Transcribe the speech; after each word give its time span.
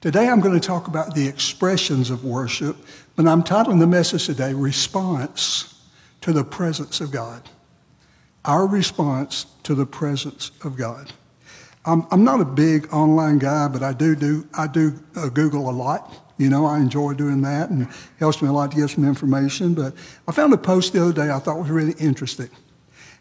Today 0.00 0.28
I'm 0.28 0.40
going 0.40 0.58
to 0.58 0.66
talk 0.66 0.88
about 0.88 1.14
the 1.14 1.28
expressions 1.28 2.08
of 2.08 2.24
worship, 2.24 2.74
but 3.16 3.26
I'm 3.26 3.42
titling 3.42 3.80
the 3.80 3.86
message 3.86 4.24
today 4.24 4.54
Response 4.54 5.78
to 6.22 6.32
the 6.32 6.42
Presence 6.42 7.02
of 7.02 7.10
God. 7.10 7.42
Our 8.46 8.66
response 8.66 9.44
to 9.64 9.74
the 9.74 9.84
presence 9.84 10.52
of 10.64 10.78
God. 10.78 11.12
I'm, 11.84 12.06
I'm 12.10 12.24
not 12.24 12.40
a 12.40 12.46
big 12.46 12.90
online 12.94 13.38
guy, 13.38 13.68
but 13.68 13.82
I 13.82 13.92
do 13.92 14.16
do 14.16 14.48
I 14.56 14.66
do 14.68 14.98
uh, 15.16 15.28
Google 15.28 15.68
a 15.68 15.72
lot. 15.72 16.32
You 16.38 16.48
know, 16.48 16.64
I 16.64 16.78
enjoy 16.78 17.12
doing 17.12 17.42
that 17.42 17.68
and 17.68 17.82
it 17.82 17.88
helps 18.18 18.40
me 18.40 18.48
a 18.48 18.52
lot 18.52 18.70
to 18.70 18.78
get 18.78 18.88
some 18.88 19.04
information. 19.04 19.74
But 19.74 19.92
I 20.26 20.32
found 20.32 20.54
a 20.54 20.58
post 20.58 20.94
the 20.94 21.02
other 21.02 21.12
day 21.12 21.30
I 21.30 21.38
thought 21.40 21.58
was 21.58 21.68
really 21.68 21.94
interesting. 21.98 22.48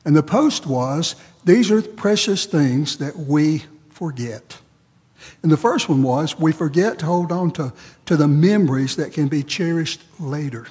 And 0.05 0.15
the 0.15 0.23
post 0.23 0.65
was, 0.65 1.17
These 1.43 1.71
are 1.71 1.81
precious 1.81 2.45
things 2.45 2.99
that 2.99 3.17
we 3.17 3.65
forget. 3.89 4.61
And 5.41 5.51
the 5.51 5.57
first 5.57 5.87
one 5.87 6.03
was, 6.03 6.37
We 6.37 6.51
forget 6.51 6.99
to 6.99 7.05
hold 7.05 7.31
on 7.31 7.51
to, 7.51 7.73
to 8.05 8.17
the 8.17 8.27
memories 8.27 8.95
that 8.97 9.13
can 9.13 9.27
be 9.27 9.43
cherished 9.43 10.01
later. 10.19 10.67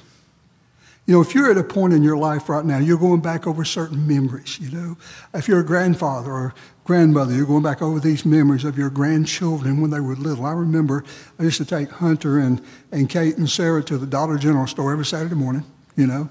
You 1.09 1.15
know, 1.15 1.21
if 1.21 1.33
you're 1.33 1.49
at 1.49 1.57
a 1.57 1.63
point 1.63 1.93
in 1.93 2.03
your 2.03 2.17
life 2.17 2.49
right 2.49 2.63
now, 2.63 2.77
you're 2.77 2.99
going 2.99 3.21
back 3.21 3.47
over 3.47 3.65
certain 3.65 4.07
memories, 4.07 4.59
you 4.59 4.69
know. 4.69 4.95
If 5.33 5.47
you're 5.47 5.61
a 5.61 5.65
grandfather 5.65 6.31
or 6.31 6.53
grandmother, 6.83 7.33
you're 7.33 7.47
going 7.47 7.63
back 7.63 7.81
over 7.81 7.99
these 7.99 8.27
memories 8.27 8.63
of 8.63 8.77
your 8.77 8.91
grandchildren 8.91 9.81
when 9.81 9.89
they 9.89 10.01
were 10.01 10.15
little. 10.15 10.45
I 10.45 10.51
remember 10.51 11.03
I 11.39 11.43
used 11.43 11.57
to 11.57 11.65
take 11.65 11.89
Hunter 11.89 12.37
and, 12.37 12.61
and 12.91 13.09
Kate 13.09 13.37
and 13.37 13.49
Sarah 13.49 13.81
to 13.85 13.97
the 13.97 14.05
Dollar 14.05 14.37
General 14.37 14.67
store 14.67 14.91
every 14.91 15.05
Saturday 15.05 15.33
morning, 15.33 15.65
you 15.95 16.05
know. 16.05 16.29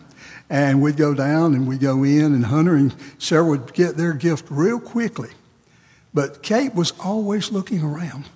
And 0.49 0.81
we'd 0.81 0.97
go 0.97 1.13
down 1.13 1.55
and 1.55 1.67
we'd 1.67 1.81
go 1.81 2.05
in, 2.05 2.27
and 2.27 2.47
Hunter 2.47 2.77
and 2.77 2.95
Sarah 3.19 3.47
would 3.47 3.75
get 3.75 3.97
their 3.97 4.13
gift 4.13 4.47
real 4.49 4.79
quickly. 4.79 5.31
But 6.15 6.43
Kate 6.43 6.75
was 6.75 6.93
always 7.01 7.53
looking 7.53 7.83
around, 7.83 8.29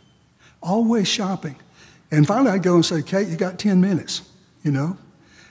always 0.62 1.08
shopping. 1.08 1.56
And 2.10 2.26
finally, 2.26 2.50
I'd 2.50 2.62
go 2.62 2.74
and 2.74 2.84
say, 2.84 3.02
Kate, 3.02 3.28
you 3.28 3.36
got 3.36 3.58
10 3.58 3.80
minutes, 3.80 4.22
you 4.62 4.70
know. 4.70 4.98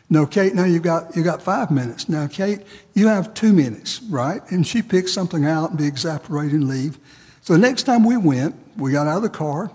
No, 0.10 0.26
Kate, 0.26 0.54
now 0.54 0.66
you 0.66 0.80
got, 0.80 1.16
you 1.16 1.24
got 1.24 1.42
five 1.42 1.72
minutes. 1.72 2.10
Now, 2.10 2.28
Kate, 2.28 2.62
you 2.94 3.08
have 3.08 3.34
two 3.34 3.54
minutes, 3.54 4.02
right? 4.04 4.42
And 4.52 4.68
she 4.68 4.82
picked 4.82 5.10
something 5.10 5.46
out 5.46 5.70
and 5.70 5.80
be 5.80 5.88
exasperated 5.88 6.54
and 6.54 6.68
leave. 6.68 7.00
So 7.42 7.54
the 7.54 7.60
next 7.60 7.84
time 7.84 8.04
we 8.04 8.18
went, 8.18 8.56
we 8.78 8.92
got 8.92 9.08
out 9.08 9.18
of 9.18 9.24
the 9.24 9.30
car, 9.30 9.72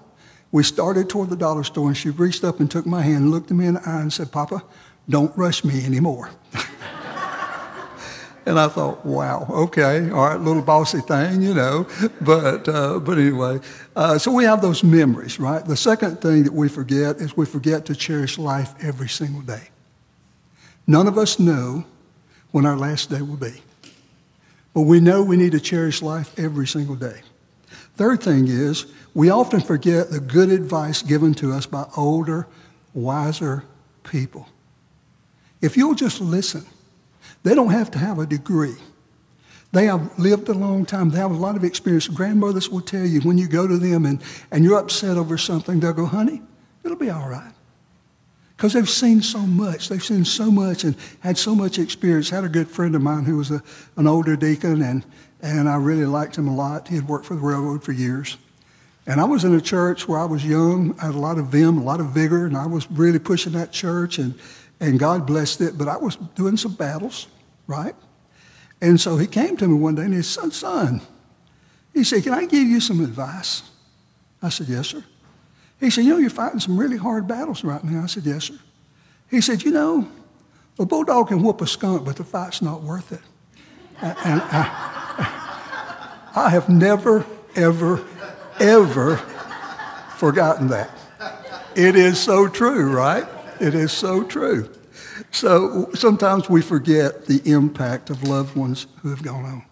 we 0.53 0.63
started 0.63 1.09
toward 1.09 1.31
the 1.31 1.37
dollar 1.37 1.65
store, 1.65 1.89
and 1.89 1.97
she 1.97 2.11
reached 2.11 2.45
up 2.45 2.61
and 2.61 2.71
took 2.71 2.87
my 2.87 3.03
hand 3.03 3.25
and 3.25 3.31
looked 3.31 3.51
at 3.51 3.57
me 3.57 3.67
in 3.67 3.75
the 3.75 3.89
eye 3.89 4.01
and 4.03 4.13
said, 4.13 4.31
Papa, 4.31 4.63
don't 5.09 5.37
rush 5.37 5.65
me 5.65 5.85
anymore. 5.85 6.31
and 8.47 8.61
I 8.61 8.69
thought, 8.69 9.05
wow, 9.05 9.47
okay, 9.51 10.09
all 10.11 10.29
right, 10.29 10.41
little 10.41 10.63
bossy 10.63 11.01
thing, 11.01 11.43
you 11.43 11.53
know. 11.53 11.87
But, 12.21 12.69
uh, 12.69 13.01
but 13.01 13.19
anyway, 13.19 13.59
uh, 13.97 14.19
so 14.19 14.31
we 14.31 14.45
have 14.45 14.63
those 14.63 14.85
memories, 14.85 15.41
right? 15.41 15.65
The 15.65 15.77
second 15.77 16.21
thing 16.21 16.45
that 16.45 16.53
we 16.53 16.69
forget 16.69 17.17
is 17.17 17.37
we 17.37 17.45
forget 17.45 17.85
to 17.87 17.97
cherish 17.97 18.39
life 18.39 18.73
every 18.81 19.09
single 19.09 19.43
day. 19.43 19.69
None 20.87 21.09
of 21.09 21.19
us 21.19 21.41
know 21.41 21.85
when 22.53 22.65
our 22.65 22.77
last 22.77 23.11
day 23.11 23.21
will 23.21 23.37
be. 23.37 23.61
But 24.73 24.83
we 24.83 25.01
know 25.01 25.25
we 25.25 25.37
need 25.37 25.53
to 25.53 25.61
cherish 25.61 26.01
life 26.01 26.39
every 26.39 26.69
single 26.69 26.95
day. 26.95 27.23
Third 27.97 28.23
thing 28.23 28.47
is, 28.47 28.87
we 29.15 29.31
often 29.31 29.61
forget 29.61 30.11
the 30.11 30.21
good 30.21 30.51
advice 30.51 31.03
given 31.03 31.35
to 31.35 31.53
us 31.53 31.67
by 31.67 31.87
older, 31.97 32.47
wiser 32.95 33.65
people. 34.05 34.47
If 35.61 35.77
you'll 35.77 35.95
just 35.95 36.21
listen, 36.21 36.65
they 37.47 37.55
don't 37.55 37.71
have 37.71 37.93
to 37.93 37.99
have 37.99 38.19
a 38.19 38.27
degree. 38.27 38.75
They 39.73 39.87
have 39.87 40.19
lived 40.19 40.49
a 40.49 40.55
long 40.55 40.85
time. 40.85 41.11
They 41.11 41.19
have 41.19 41.31
a 41.31 41.35
lot 41.35 41.55
of 41.55 41.63
experience. 41.63 42.09
Grandmothers 42.09 42.69
will 42.69 42.81
tell 42.81 43.07
you 43.07 43.21
when 43.21 43.39
you 43.39 43.47
go 43.47 43.69
to 43.69 43.79
them 43.79 44.05
and, 44.05 44.21
and 44.51 44.65
you're 44.65 44.79
upset 44.79 45.17
over 45.17 45.39
something, 45.39 45.79
they'll 45.79 45.93
go, 45.93 46.07
honey, 46.07 46.43
it'll 46.83 46.97
be 46.97 47.11
all 47.11 47.29
right. 47.29 47.53
Because 48.57 48.73
they've 48.73 48.89
seen 48.89 49.23
so 49.23 49.39
much. 49.39 49.89
They've 49.89 50.03
seen 50.03 50.25
so 50.25 50.51
much 50.51 50.83
and 50.83 50.97
had 51.21 51.39
so 51.39 51.55
much 51.55 51.79
experience. 51.79 52.31
Had 52.31 52.43
a 52.43 52.49
good 52.49 52.69
friend 52.69 52.97
of 52.97 53.03
mine 53.03 53.25
who 53.25 53.37
was 53.37 53.51
a, 53.51 53.63
an 53.97 54.07
older 54.07 54.35
deacon, 54.35 54.83
and, 54.83 55.05
and 55.43 55.69
I 55.69 55.77
really 55.77 56.07
liked 56.07 56.37
him 56.37 56.49
a 56.49 56.55
lot. 56.55 56.89
He 56.89 56.97
had 56.97 57.07
worked 57.07 57.27
for 57.27 57.35
the 57.35 57.43
railroad 57.43 57.85
for 57.85 57.93
years. 57.93 58.39
And 59.07 59.21
I 59.21 59.25
was 59.25 59.45
in 59.45 59.55
a 59.55 59.61
church 59.61 60.09
where 60.09 60.19
I 60.19 60.25
was 60.25 60.45
young. 60.45 60.99
I 60.99 61.07
had 61.07 61.15
a 61.15 61.19
lot 61.19 61.39
of 61.39 61.47
vim, 61.47 61.79
a 61.79 61.85
lot 61.85 62.01
of 62.01 62.07
vigor, 62.07 62.47
and 62.47 62.57
I 62.57 62.67
was 62.67 62.91
really 62.91 63.21
pushing 63.21 63.53
that 63.53 63.71
church, 63.71 64.19
and, 64.19 64.35
and 64.81 64.99
God 64.99 65.27
blessed 65.27 65.61
it. 65.61 65.79
But 65.79 65.87
I 65.87 65.97
was 65.97 66.17
doing 66.35 66.57
some 66.57 66.75
battles, 66.75 67.29
right? 67.67 67.95
And 68.81 69.01
so 69.01 69.17
he 69.17 69.27
came 69.27 69.57
to 69.57 69.69
me 69.69 69.75
one 69.75 69.95
day 69.95 70.03
and 70.03 70.15
he 70.15 70.23
said, 70.23 70.53
son, 70.53 71.01
he 71.95 72.05
said, 72.05 72.23
can 72.23 72.35
I 72.35 72.45
give 72.45 72.67
you 72.67 72.81
some 72.81 73.03
advice? 73.03 73.63
I 74.43 74.51
said, 74.51 74.69
yes, 74.69 74.89
sir. 74.89 75.05
He 75.81 75.91
said, 75.91 76.05
You 76.05 76.15
know, 76.15 76.19
you're 76.19 76.31
fighting 76.31 76.61
some 76.61 76.79
really 76.79 76.97
hard 76.97 77.27
battles 77.27 77.63
right 77.65 77.83
now. 77.85 78.05
I 78.05 78.07
said, 78.07 78.25
Yes, 78.25 78.45
sir. 78.45 78.59
He 79.31 79.41
said, 79.41 79.63
You 79.63 79.73
know, 79.73 80.09
a 80.79 80.87
bulldog 80.87 81.29
can 81.29 81.43
whoop 81.43 81.61
a 81.61 81.67
skunk, 81.67 82.05
but 82.05 82.17
the 82.17 82.25
fight's 82.25 82.63
not 82.63 82.83
worth 82.83 83.13
it. 83.13 83.21
And 84.01 84.43
I, 84.43 86.33
I 86.35 86.51
have 86.51 86.69
never, 86.69 87.25
ever, 87.55 88.05
ever 88.61 89.17
forgotten 90.17 90.69
that. 90.69 90.91
It 91.75 91.97
is 91.97 92.19
so 92.19 92.49
true, 92.49 92.91
right? 92.95 93.27
It 93.61 93.75
is 93.75 93.93
so 93.93 94.23
true. 94.23 94.71
So 95.37 95.91
sometimes 95.93 96.49
we 96.49 96.63
forget 96.63 97.27
the 97.27 97.43
impact 97.45 98.09
of 98.09 98.23
loved 98.23 98.57
ones 98.57 98.87
who 99.03 99.11
have 99.11 99.23
gone 99.23 99.45
on. 99.45 99.63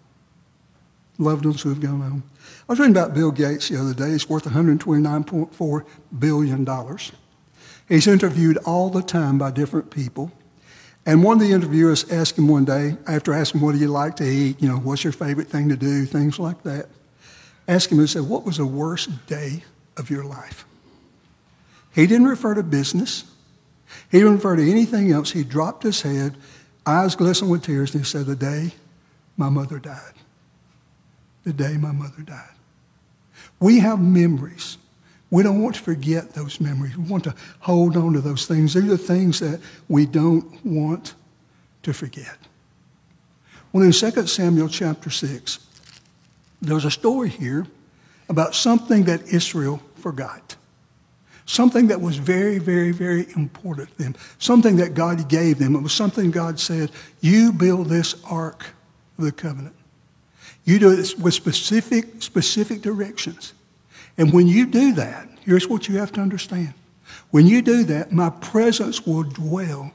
Loved 1.17 1.43
ones 1.43 1.63
who 1.63 1.69
have 1.69 1.81
gone 1.81 2.03
on. 2.03 2.21
I 2.37 2.73
was 2.73 2.77
reading 2.77 2.95
about 2.95 3.15
Bill 3.15 3.31
Gates 3.31 3.69
the 3.69 3.81
other 3.81 3.95
day. 3.95 4.11
He's 4.11 4.29
worth 4.29 4.43
$129.4 4.43 5.85
billion. 6.19 6.97
He's 7.89 8.05
interviewed 8.05 8.57
all 8.57 8.91
the 8.91 9.01
time 9.01 9.39
by 9.39 9.49
different 9.49 9.89
people. 9.89 10.31
And 11.03 11.23
one 11.23 11.41
of 11.41 11.47
the 11.47 11.51
interviewers 11.51 12.11
asked 12.11 12.37
him 12.37 12.47
one 12.47 12.65
day, 12.65 12.95
after 13.07 13.33
asking, 13.33 13.61
What 13.61 13.71
do 13.71 13.79
you 13.79 13.87
like 13.87 14.17
to 14.17 14.23
eat? 14.23 14.61
You 14.61 14.67
know, 14.67 14.77
what's 14.77 15.03
your 15.03 15.13
favorite 15.13 15.47
thing 15.47 15.69
to 15.69 15.75
do? 15.75 16.05
Things 16.05 16.37
like 16.37 16.61
that. 16.61 16.89
Asked 17.67 17.91
him 17.91 17.97
and 17.97 18.07
said, 18.07 18.21
What 18.21 18.45
was 18.45 18.57
the 18.57 18.67
worst 18.67 19.25
day 19.25 19.63
of 19.97 20.11
your 20.11 20.25
life? 20.25 20.63
He 21.95 22.05
didn't 22.05 22.27
refer 22.27 22.53
to 22.53 22.61
business. 22.61 23.23
He 24.11 24.19
didn't 24.19 24.35
refer 24.35 24.55
to 24.55 24.71
anything 24.71 25.11
else. 25.11 25.31
He 25.31 25.43
dropped 25.43 25.83
his 25.83 26.01
head, 26.01 26.35
eyes 26.85 27.15
glistening 27.15 27.51
with 27.51 27.63
tears, 27.63 27.93
and 27.93 28.03
he 28.03 28.09
said, 28.09 28.25
The 28.25 28.35
day 28.35 28.71
my 29.37 29.49
mother 29.49 29.79
died. 29.79 30.13
The 31.43 31.53
day 31.53 31.77
my 31.77 31.91
mother 31.91 32.21
died. 32.23 32.55
We 33.59 33.79
have 33.79 34.01
memories. 34.01 34.77
We 35.31 35.43
don't 35.43 35.61
want 35.61 35.75
to 35.75 35.81
forget 35.81 36.33
those 36.33 36.61
memories. 36.61 36.97
We 36.97 37.03
want 37.03 37.23
to 37.25 37.35
hold 37.59 37.97
on 37.97 38.13
to 38.13 38.21
those 38.21 38.45
things. 38.45 38.73
These 38.73 38.83
are 38.83 38.87
the 38.87 38.97
things 38.97 39.39
that 39.39 39.59
we 39.87 40.05
don't 40.05 40.65
want 40.65 41.13
to 41.83 41.93
forget. 41.93 42.37
Well, 43.73 43.83
in 43.83 43.91
2 43.91 44.27
Samuel 44.27 44.69
chapter 44.69 45.09
6, 45.09 45.59
there's 46.61 46.85
a 46.85 46.91
story 46.91 47.29
here 47.29 47.67
about 48.29 48.55
something 48.55 49.03
that 49.03 49.27
Israel 49.27 49.81
forgot. 49.95 50.55
Something 51.45 51.87
that 51.87 52.01
was 52.01 52.17
very, 52.17 52.57
very, 52.57 52.91
very 52.91 53.27
important 53.35 53.89
to 53.91 54.03
them. 54.03 54.15
Something 54.39 54.77
that 54.77 54.95
God 54.95 55.29
gave 55.29 55.59
them. 55.59 55.75
It 55.75 55.81
was 55.81 55.93
something 55.93 56.31
God 56.31 56.59
said, 56.59 56.91
You 57.21 57.53
build 57.53 57.87
this 57.87 58.15
ark 58.25 58.65
of 59.17 59.25
the 59.25 59.31
covenant. 59.31 59.75
You 60.63 60.79
do 60.79 60.91
it 60.91 61.13
with 61.19 61.33
specific, 61.33 62.23
specific 62.23 62.81
directions. 62.81 63.53
And 64.17 64.33
when 64.33 64.47
you 64.47 64.65
do 64.65 64.93
that, 64.93 65.29
here's 65.41 65.67
what 65.67 65.87
you 65.87 65.97
have 65.97 66.11
to 66.13 66.21
understand. 66.21 66.73
When 67.29 67.45
you 67.45 67.61
do 67.61 67.83
that, 67.83 68.11
my 68.11 68.31
presence 68.31 69.05
will 69.05 69.23
dwell 69.23 69.91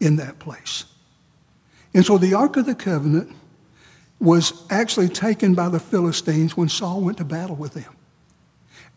in 0.00 0.16
that 0.16 0.38
place. 0.38 0.84
And 1.94 2.04
so 2.04 2.18
the 2.18 2.34
Ark 2.34 2.56
of 2.56 2.66
the 2.66 2.74
Covenant 2.74 3.34
was 4.20 4.64
actually 4.70 5.08
taken 5.08 5.54
by 5.54 5.68
the 5.68 5.80
Philistines 5.80 6.56
when 6.56 6.68
Saul 6.68 7.00
went 7.00 7.18
to 7.18 7.24
battle 7.24 7.56
with 7.56 7.74
them. 7.74 7.96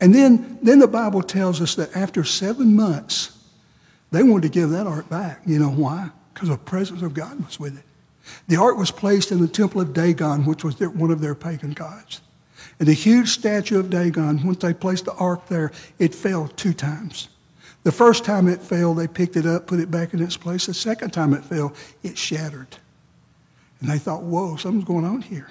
And 0.01 0.13
then, 0.13 0.59
then 0.61 0.79
the 0.79 0.88
Bible 0.88 1.22
tells 1.22 1.61
us 1.61 1.75
that 1.75 1.95
after 1.95 2.23
seven 2.23 2.75
months, 2.75 3.37
they 4.11 4.23
wanted 4.23 4.43
to 4.43 4.59
give 4.59 4.69
that 4.72 4.87
ark 4.87 5.09
back. 5.09 5.41
You 5.46 5.59
know 5.59 5.69
why? 5.69 6.09
Because 6.34 6.49
the 6.49 6.58
presence 6.58 7.02
of 7.02 7.14
God 7.14 7.43
was 7.46 7.59
with 7.59 7.78
it. 7.78 7.84
The 8.47 8.58
ark 8.58 8.78
was 8.78 8.91
placed 8.91 9.31
in 9.31 9.40
the 9.40 9.47
temple 9.47 9.81
of 9.81 9.93
Dagon, 9.93 10.46
which 10.46 10.64
was 10.64 10.78
their, 10.78 10.90
one 10.90 11.11
of 11.11 11.22
their 11.22 11.35
pagan 11.35 11.72
gods. 11.72 12.22
And 12.79 12.87
the 12.87 12.93
huge 12.93 13.29
statue 13.29 13.79
of 13.79 13.90
Dagon, 13.90 14.46
once 14.46 14.58
they 14.58 14.73
placed 14.73 15.05
the 15.05 15.14
ark 15.14 15.47
there, 15.47 15.72
it 15.99 16.14
fell 16.14 16.47
two 16.49 16.73
times. 16.73 17.29
The 17.84 17.91
first 17.91 18.25
time 18.25 18.47
it 18.47 18.61
fell, 18.61 18.93
they 18.93 19.08
picked 19.08 19.37
it 19.37 19.46
up, 19.46 19.67
put 19.67 19.79
it 19.79 19.91
back 19.91 20.14
in 20.14 20.22
its 20.22 20.35
place. 20.35 20.66
The 20.66 20.73
second 20.73 21.11
time 21.11 21.34
it 21.34 21.46
fell, 21.46 21.73
it 22.03 22.17
shattered. 22.17 22.78
And 23.79 23.90
they 23.90 23.99
thought, 23.99 24.23
whoa, 24.23 24.55
something's 24.55 24.85
going 24.85 25.05
on 25.05 25.22
here. 25.22 25.49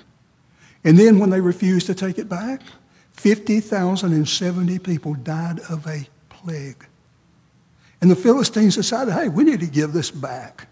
And 0.83 0.99
then 0.99 1.19
when 1.19 1.31
they 1.31 1.41
refused 1.41 1.87
to 1.87 1.95
take 1.95 2.19
it 2.19 2.29
back, 2.29 2.61
50,070 3.15 4.79
people 4.81 5.15
died 5.15 5.61
of 5.71 5.87
a 5.87 6.07
plague. 6.29 6.87
And 8.01 8.11
the 8.11 8.17
Philistines 8.17 8.75
decided, 8.75 9.15
hey, 9.15 9.29
we 9.29 9.45
need 9.45 9.61
to 9.61 9.67
give 9.67 9.93
this 9.93 10.11
back. 10.11 10.69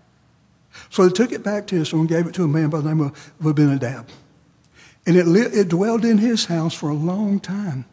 So 0.91 1.06
they 1.06 1.12
took 1.12 1.33
it 1.33 1.43
back 1.43 1.67
to 1.69 1.77
Israel 1.77 2.00
and 2.00 2.09
gave 2.09 2.27
it 2.27 2.35
to 2.35 2.44
a 2.44 2.49
man 2.49 2.69
by 2.69 2.81
the 2.81 2.89
name 2.89 3.00
of 3.00 3.33
Abinadab. 3.44 4.09
And 5.06 5.17
it, 5.17 5.27
it 5.55 5.69
dwelled 5.69 6.05
in 6.05 6.19
his 6.19 6.44
house 6.44 6.75
for 6.75 6.91
a 6.91 6.94
long 6.94 7.41
time. 7.41 7.87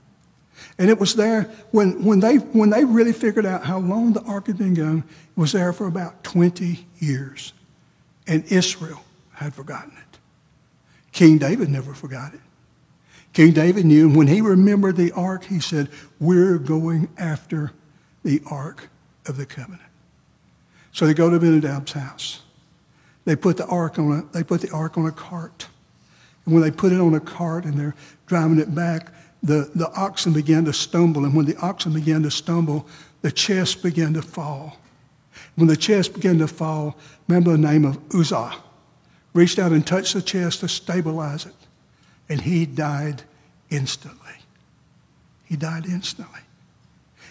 And 0.77 0.89
it 0.89 0.99
was 0.99 1.15
there 1.15 1.43
when, 1.71 2.03
when, 2.03 2.19
they, 2.19 2.35
when 2.35 2.69
they 2.69 2.85
really 2.85 3.13
figured 3.13 3.45
out 3.45 3.65
how 3.65 3.79
long 3.79 4.13
the 4.13 4.21
ark 4.23 4.47
had 4.47 4.57
been 4.57 4.73
going, 4.73 4.99
it 4.99 5.39
was 5.39 5.51
there 5.51 5.73
for 5.73 5.87
about 5.87 6.23
20 6.23 6.85
years. 6.99 7.53
And 8.27 8.43
Israel 8.51 9.03
had 9.33 9.53
forgotten 9.53 9.93
it. 9.97 10.19
King 11.11 11.37
David 11.37 11.69
never 11.69 11.93
forgot 11.93 12.33
it. 12.33 12.41
King 13.33 13.53
David 13.53 13.85
knew, 13.85 14.07
and 14.07 14.15
when 14.15 14.27
he 14.27 14.41
remembered 14.41 14.95
the 14.95 15.11
ark, 15.11 15.45
he 15.45 15.59
said, 15.59 15.89
We're 16.19 16.57
going 16.57 17.09
after 17.17 17.71
the 18.23 18.41
ark 18.49 18.89
of 19.27 19.37
the 19.37 19.45
covenant. 19.45 19.83
So 20.91 21.05
they 21.05 21.13
go 21.13 21.29
to 21.29 21.37
Abinadab's 21.37 21.91
house. 21.91 22.41
They 23.25 23.35
put 23.35 23.57
the 23.57 23.65
ark 23.67 23.99
on 23.99 24.11
a, 24.11 24.33
they 24.33 24.43
put 24.43 24.61
the 24.61 24.71
ark 24.71 24.97
on 24.97 25.05
a 25.05 25.11
cart. 25.11 25.67
And 26.45 26.53
when 26.53 26.63
they 26.63 26.71
put 26.71 26.91
it 26.91 26.99
on 26.99 27.13
a 27.13 27.19
cart 27.19 27.65
and 27.65 27.75
they're 27.75 27.95
driving 28.25 28.59
it 28.59 28.73
back, 28.73 29.13
the, 29.43 29.69
the 29.75 29.89
oxen 29.95 30.33
began 30.33 30.65
to 30.65 30.73
stumble. 30.73 31.25
And 31.25 31.35
when 31.35 31.45
the 31.45 31.55
oxen 31.57 31.93
began 31.93 32.23
to 32.23 32.31
stumble, 32.31 32.87
the 33.21 33.31
chest 33.31 33.83
began 33.83 34.13
to 34.15 34.21
fall. 34.21 34.77
When 35.55 35.67
the 35.67 35.77
chest 35.77 36.13
began 36.13 36.39
to 36.39 36.47
fall, 36.47 36.97
remember 37.27 37.51
the 37.51 37.57
name 37.57 37.85
of 37.85 37.99
Uzzah. 38.13 38.55
Reached 39.33 39.59
out 39.59 39.71
and 39.71 39.85
touched 39.85 40.15
the 40.15 40.21
chest 40.21 40.61
to 40.61 40.67
stabilize 40.67 41.45
it. 41.45 41.53
And 42.29 42.39
he 42.41 42.65
died 42.65 43.23
instantly. 43.69 44.33
He 45.45 45.55
died 45.55 45.85
instantly. 45.85 46.41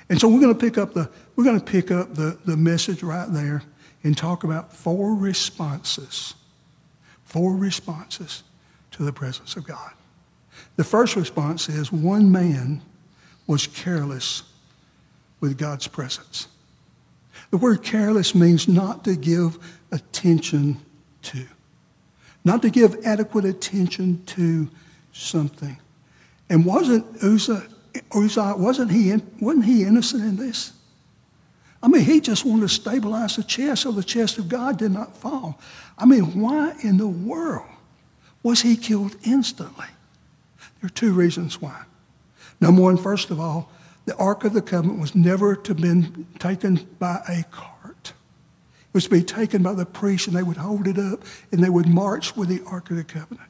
And 0.08 0.20
so 0.20 0.28
we're 0.28 0.40
going 0.40 0.54
to 0.54 0.60
pick 0.60 0.78
up 0.78 0.94
the, 0.94 1.08
we're 1.36 1.44
going 1.44 1.60
to 1.60 1.64
pick 1.64 1.90
up 1.90 2.14
the, 2.14 2.38
the 2.44 2.56
message 2.56 3.02
right 3.02 3.30
there 3.30 3.62
and 4.02 4.16
talk 4.16 4.44
about 4.44 4.72
four 4.72 5.14
responses. 5.14 6.34
Four 7.24 7.56
responses 7.56 8.42
to 8.92 9.04
the 9.04 9.12
presence 9.12 9.56
of 9.56 9.66
God. 9.66 9.92
The 10.76 10.84
first 10.84 11.14
response 11.14 11.68
is 11.68 11.92
one 11.92 12.32
man 12.32 12.82
was 13.46 13.66
careless 13.66 14.42
with 15.40 15.58
God's 15.58 15.86
presence. 15.86 16.48
The 17.50 17.58
word 17.58 17.82
careless 17.82 18.34
means 18.34 18.68
not 18.68 19.04
to 19.04 19.14
give 19.14 19.58
attention 19.92 20.78
to, 21.22 21.46
not 22.44 22.62
to 22.62 22.70
give 22.70 23.04
adequate 23.04 23.44
attention 23.44 24.24
to 24.26 24.68
something. 25.18 25.78
And 26.48 26.64
wasn't 26.64 27.04
Uzzah, 27.22 27.66
Uzzah 28.14 28.54
wasn't 28.56 28.90
he, 28.90 29.14
wasn't 29.40 29.64
he 29.64 29.84
innocent 29.84 30.22
in 30.22 30.36
this? 30.36 30.72
I 31.82 31.88
mean, 31.88 32.02
he 32.02 32.20
just 32.20 32.44
wanted 32.44 32.62
to 32.62 32.68
stabilize 32.68 33.36
the 33.36 33.44
chest 33.44 33.82
so 33.82 33.92
the 33.92 34.02
chest 34.02 34.38
of 34.38 34.48
God 34.48 34.78
did 34.78 34.90
not 34.90 35.16
fall. 35.16 35.60
I 35.96 36.06
mean, 36.06 36.40
why 36.40 36.74
in 36.82 36.96
the 36.96 37.06
world 37.06 37.66
was 38.42 38.62
he 38.62 38.76
killed 38.76 39.16
instantly? 39.24 39.86
There 40.80 40.86
are 40.86 40.90
two 40.90 41.12
reasons 41.12 41.60
why. 41.60 41.82
Number 42.60 42.82
one, 42.82 42.96
first 42.96 43.30
of 43.30 43.38
all, 43.38 43.70
the 44.06 44.16
Ark 44.16 44.44
of 44.44 44.54
the 44.54 44.62
Covenant 44.62 45.00
was 45.00 45.14
never 45.14 45.54
to 45.54 45.72
have 45.72 45.82
been 45.82 46.26
taken 46.38 46.88
by 46.98 47.20
a 47.28 47.44
cart. 47.50 48.12
It 48.14 48.94
was 48.94 49.04
to 49.04 49.10
be 49.10 49.22
taken 49.22 49.62
by 49.62 49.74
the 49.74 49.86
priest, 49.86 50.28
and 50.28 50.36
they 50.36 50.42
would 50.42 50.56
hold 50.56 50.88
it 50.88 50.98
up, 50.98 51.22
and 51.52 51.62
they 51.62 51.68
would 51.68 51.86
march 51.86 52.34
with 52.34 52.48
the 52.48 52.62
Ark 52.66 52.90
of 52.90 52.96
the 52.96 53.04
Covenant. 53.04 53.48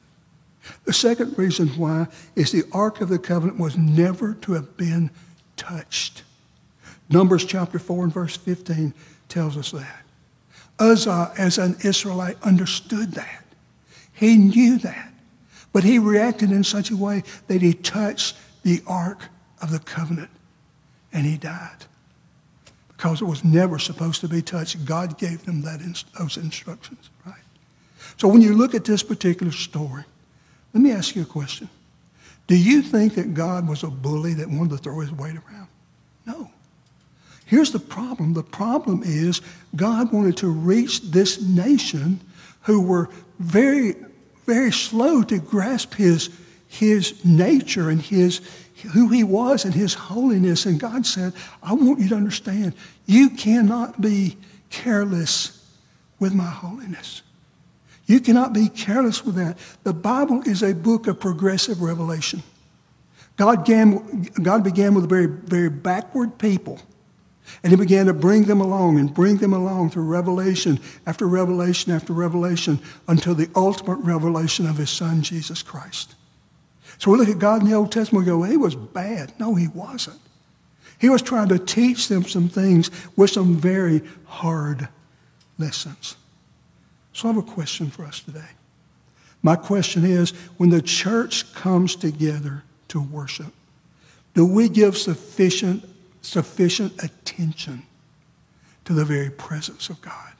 The 0.85 0.93
second 0.93 1.37
reason 1.37 1.67
why 1.69 2.07
is 2.35 2.51
the 2.51 2.63
Ark 2.71 3.01
of 3.01 3.09
the 3.09 3.19
Covenant 3.19 3.59
was 3.59 3.77
never 3.77 4.33
to 4.35 4.53
have 4.53 4.77
been 4.77 5.11
touched. 5.55 6.23
Numbers 7.09 7.45
chapter 7.45 7.79
4 7.79 8.05
and 8.05 8.13
verse 8.13 8.37
15 8.37 8.93
tells 9.27 9.57
us 9.57 9.71
that. 9.71 10.03
Uzzah, 10.79 11.33
as 11.37 11.57
an 11.57 11.75
Israelite, 11.83 12.41
understood 12.43 13.11
that. 13.13 13.43
He 14.13 14.37
knew 14.37 14.77
that. 14.79 15.11
But 15.71 15.83
he 15.83 15.99
reacted 15.99 16.51
in 16.51 16.63
such 16.63 16.91
a 16.91 16.95
way 16.95 17.23
that 17.47 17.61
he 17.61 17.73
touched 17.73 18.37
the 18.63 18.81
Ark 18.87 19.19
of 19.61 19.71
the 19.71 19.79
Covenant 19.79 20.29
and 21.13 21.25
he 21.25 21.37
died. 21.37 21.85
Because 22.89 23.21
it 23.21 23.25
was 23.25 23.43
never 23.43 23.79
supposed 23.79 24.21
to 24.21 24.27
be 24.27 24.41
touched. 24.41 24.83
God 24.85 25.17
gave 25.17 25.45
them 25.45 25.61
that 25.61 25.79
those 26.17 26.37
instructions, 26.37 27.09
right? 27.25 27.35
So 28.17 28.27
when 28.27 28.41
you 28.41 28.53
look 28.55 28.75
at 28.75 28.83
this 28.83 29.03
particular 29.03 29.51
story, 29.51 30.03
let 30.73 30.81
me 30.81 30.91
ask 30.91 31.15
you 31.15 31.23
a 31.23 31.25
question. 31.25 31.69
Do 32.47 32.57
you 32.57 32.81
think 32.81 33.15
that 33.15 33.33
God 33.33 33.67
was 33.67 33.83
a 33.83 33.89
bully 33.89 34.33
that 34.35 34.49
wanted 34.49 34.71
to 34.71 34.77
throw 34.77 34.99
his 34.99 35.11
weight 35.11 35.35
around? 35.35 35.67
No. 36.25 36.49
Here's 37.45 37.71
the 37.71 37.79
problem. 37.79 38.33
The 38.33 38.43
problem 38.43 39.01
is 39.03 39.41
God 39.75 40.11
wanted 40.11 40.37
to 40.37 40.47
reach 40.47 41.01
this 41.01 41.41
nation 41.41 42.19
who 42.61 42.81
were 42.81 43.09
very, 43.39 43.95
very 44.45 44.71
slow 44.71 45.23
to 45.23 45.39
grasp 45.39 45.93
his, 45.95 46.29
his 46.67 47.23
nature 47.25 47.89
and 47.89 48.01
his, 48.01 48.41
who 48.93 49.09
he 49.09 49.23
was 49.23 49.65
and 49.65 49.73
his 49.73 49.93
holiness. 49.93 50.65
And 50.65 50.79
God 50.79 51.05
said, 51.05 51.33
I 51.63 51.73
want 51.73 51.99
you 51.99 52.09
to 52.09 52.15
understand, 52.15 52.73
you 53.05 53.31
cannot 53.31 53.99
be 53.99 54.37
careless 54.69 55.55
with 56.19 56.33
my 56.33 56.45
holiness. 56.45 57.23
You 58.09 58.19
cannot 58.19 58.53
be 58.53 58.69
careless 58.69 59.23
with 59.23 59.35
that. 59.35 59.59
The 59.83 59.93
Bible 59.93 60.41
is 60.41 60.63
a 60.63 60.73
book 60.73 61.05
of 61.05 61.19
progressive 61.19 61.79
revelation. 61.79 62.41
God 63.37 63.63
began, 63.63 64.23
God 64.41 64.63
began 64.63 64.95
with 64.95 65.03
a 65.03 65.07
very, 65.07 65.27
very 65.27 65.69
backward 65.69 66.39
people 66.39 66.79
and 67.61 67.71
he 67.71 67.77
began 67.77 68.07
to 68.07 68.13
bring 68.13 68.45
them 68.45 68.61
along 68.61 68.97
and 68.97 69.13
bring 69.13 69.37
them 69.37 69.53
along 69.53 69.91
through 69.91 70.05
revelation 70.05 70.79
after 71.05 71.27
revelation 71.27 71.91
after 71.91 72.11
revelation 72.11 72.79
until 73.07 73.35
the 73.35 73.47
ultimate 73.55 73.97
revelation 73.97 74.65
of 74.65 74.77
his 74.77 74.89
son, 74.89 75.21
Jesus 75.21 75.61
Christ. 75.61 76.15
So 76.97 77.11
we 77.11 77.19
look 77.19 77.29
at 77.29 77.37
God 77.37 77.61
in 77.61 77.69
the 77.69 77.75
Old 77.75 77.91
Testament 77.91 78.25
and 78.25 78.33
go, 78.33 78.39
well, 78.39 78.49
he 78.49 78.57
was 78.57 78.75
bad. 78.75 79.33
No, 79.39 79.53
he 79.53 79.67
wasn't. 79.67 80.19
He 80.97 81.09
was 81.09 81.21
trying 81.21 81.49
to 81.49 81.59
teach 81.59 82.07
them 82.07 82.23
some 82.23 82.49
things 82.49 82.89
with 83.15 83.29
some 83.29 83.55
very 83.55 84.01
hard 84.25 84.89
lessons. 85.59 86.15
So 87.13 87.29
I 87.29 87.33
have 87.33 87.43
a 87.43 87.51
question 87.51 87.89
for 87.89 88.05
us 88.05 88.21
today. 88.21 88.49
My 89.41 89.55
question 89.55 90.05
is 90.05 90.31
when 90.57 90.69
the 90.69 90.81
church 90.81 91.53
comes 91.53 91.95
together 91.95 92.63
to 92.89 93.01
worship, 93.01 93.53
do 94.33 94.45
we 94.45 94.69
give 94.69 94.97
sufficient 94.97 95.83
sufficient 96.21 97.03
attention 97.03 97.83
to 98.85 98.93
the 98.93 99.05
very 99.05 99.29
presence 99.29 99.89
of 99.89 100.01
God. 100.01 100.33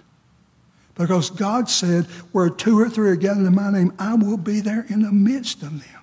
Because 0.96 1.30
God 1.30 1.70
said, 1.70 2.06
where 2.32 2.50
two 2.50 2.80
or 2.80 2.90
three 2.90 3.10
are 3.10 3.16
gathered 3.16 3.46
in 3.46 3.56
my 3.56 3.72
name, 3.72 3.94
I 4.00 4.16
will 4.16 4.38
be 4.38 4.60
there 4.60 4.86
in 4.90 5.02
the 5.02 5.12
midst 5.12 5.64
of 5.64 5.72
them. 5.72 6.02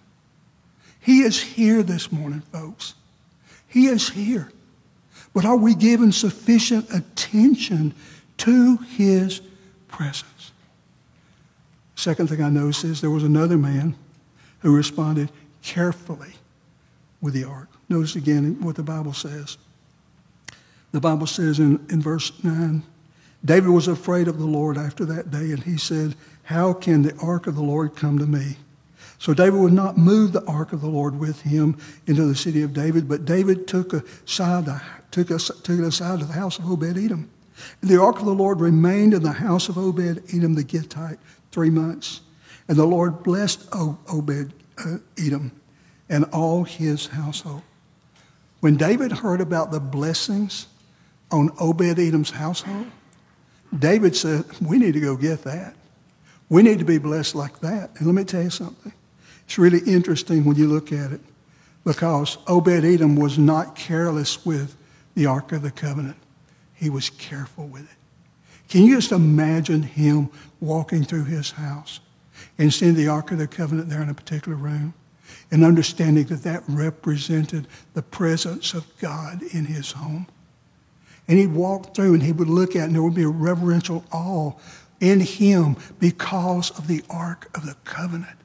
He 1.00 1.20
is 1.20 1.40
here 1.40 1.82
this 1.82 2.10
morning, 2.10 2.40
folks. 2.40 2.94
He 3.68 3.86
is 3.86 4.08
here. 4.08 4.50
But 5.34 5.44
are 5.44 5.56
we 5.56 5.74
giving 5.74 6.12
sufficient 6.12 6.92
attention 6.92 7.94
to 8.38 8.78
his 8.78 9.42
presence? 9.88 10.52
Second 11.96 12.28
thing 12.28 12.42
I 12.42 12.50
noticed 12.50 12.84
is 12.84 13.00
there 13.00 13.10
was 13.10 13.24
another 13.24 13.56
man 13.56 13.96
who 14.60 14.76
responded 14.76 15.30
carefully 15.62 16.34
with 17.20 17.34
the 17.34 17.44
ark. 17.44 17.68
Notice 17.88 18.16
again 18.16 18.60
what 18.60 18.76
the 18.76 18.82
Bible 18.82 19.12
says. 19.12 19.56
The 20.92 21.00
Bible 21.00 21.26
says 21.26 21.58
in, 21.58 21.84
in 21.90 22.00
verse 22.00 22.32
9, 22.44 22.82
David 23.44 23.70
was 23.70 23.88
afraid 23.88 24.28
of 24.28 24.38
the 24.38 24.46
Lord 24.46 24.76
after 24.78 25.04
that 25.06 25.30
day, 25.30 25.52
and 25.52 25.62
he 25.62 25.76
said, 25.76 26.14
How 26.44 26.72
can 26.72 27.02
the 27.02 27.16
ark 27.18 27.46
of 27.46 27.54
the 27.54 27.62
Lord 27.62 27.96
come 27.96 28.18
to 28.18 28.26
me? 28.26 28.56
So 29.18 29.32
David 29.32 29.60
would 29.60 29.72
not 29.72 29.96
move 29.96 30.32
the 30.32 30.44
ark 30.44 30.72
of 30.72 30.80
the 30.80 30.88
Lord 30.88 31.18
with 31.18 31.40
him 31.42 31.78
into 32.06 32.26
the 32.26 32.36
city 32.36 32.62
of 32.62 32.74
David, 32.74 33.08
but 33.08 33.24
David 33.24 33.66
took, 33.66 33.92
aside, 33.92 34.66
took, 35.10 35.30
a, 35.30 35.38
took 35.38 35.78
it 35.78 35.84
aside 35.84 36.20
to 36.20 36.26
the 36.26 36.32
house 36.34 36.58
of 36.58 36.70
Obed-Edom. 36.70 37.30
And 37.80 37.90
the 37.90 38.00
ark 38.00 38.18
of 38.18 38.26
the 38.26 38.34
Lord 38.34 38.60
remained 38.60 39.14
in 39.14 39.22
the 39.22 39.32
house 39.32 39.68
of 39.68 39.78
Obed-Edom 39.78 40.54
the 40.54 40.64
Gittite 40.64 41.18
three 41.56 41.70
months. 41.70 42.20
And 42.68 42.76
the 42.76 42.84
Lord 42.84 43.22
blessed 43.22 43.66
Obed-Edom 43.72 45.52
uh, 45.54 45.58
and 46.10 46.24
all 46.26 46.64
his 46.64 47.06
household. 47.06 47.62
When 48.60 48.76
David 48.76 49.10
heard 49.10 49.40
about 49.40 49.70
the 49.70 49.80
blessings 49.80 50.66
on 51.30 51.50
Obed 51.58 51.98
Edom's 51.98 52.30
household, 52.30 52.88
David 53.78 54.14
said, 54.14 54.44
We 54.60 54.78
need 54.78 54.92
to 54.92 55.00
go 55.00 55.16
get 55.16 55.44
that. 55.44 55.74
We 56.50 56.62
need 56.62 56.78
to 56.78 56.84
be 56.84 56.98
blessed 56.98 57.34
like 57.34 57.60
that. 57.60 57.88
And 57.96 58.06
let 58.06 58.14
me 58.14 58.24
tell 58.24 58.42
you 58.42 58.50
something. 58.50 58.92
It's 59.46 59.56
really 59.56 59.80
interesting 59.90 60.44
when 60.44 60.56
you 60.56 60.66
look 60.66 60.92
at 60.92 61.10
it 61.10 61.22
because 61.84 62.36
Obed 62.48 62.84
Edom 62.84 63.16
was 63.16 63.38
not 63.38 63.76
careless 63.76 64.44
with 64.44 64.76
the 65.14 65.24
Ark 65.24 65.52
of 65.52 65.62
the 65.62 65.70
Covenant, 65.70 66.18
he 66.74 66.90
was 66.90 67.08
careful 67.08 67.66
with 67.66 67.90
it. 67.90 67.98
Can 68.68 68.82
you 68.84 68.96
just 68.96 69.12
imagine 69.12 69.82
him 69.82 70.30
walking 70.60 71.04
through 71.04 71.24
his 71.24 71.52
house 71.52 72.00
and 72.58 72.72
seeing 72.72 72.94
the 72.94 73.08
Ark 73.08 73.30
of 73.30 73.38
the 73.38 73.46
Covenant 73.46 73.88
there 73.88 74.02
in 74.02 74.08
a 74.08 74.14
particular 74.14 74.56
room? 74.56 74.94
and 75.50 75.64
understanding 75.64 76.24
that 76.24 76.42
that 76.42 76.62
represented 76.68 77.66
the 77.94 78.02
presence 78.02 78.74
of 78.74 78.86
God 78.98 79.42
in 79.42 79.64
his 79.64 79.92
home. 79.92 80.26
And 81.28 81.38
he'd 81.38 81.52
walk 81.52 81.94
through 81.94 82.14
and 82.14 82.22
he 82.22 82.32
would 82.32 82.48
look 82.48 82.76
at 82.76 82.82
it, 82.82 82.84
and 82.84 82.94
there 82.94 83.02
would 83.02 83.14
be 83.14 83.24
a 83.24 83.28
reverential 83.28 84.04
awe 84.12 84.52
in 85.00 85.20
him 85.20 85.76
because 85.98 86.70
of 86.78 86.86
the 86.86 87.02
Ark 87.10 87.50
of 87.54 87.66
the 87.66 87.76
Covenant. 87.84 88.36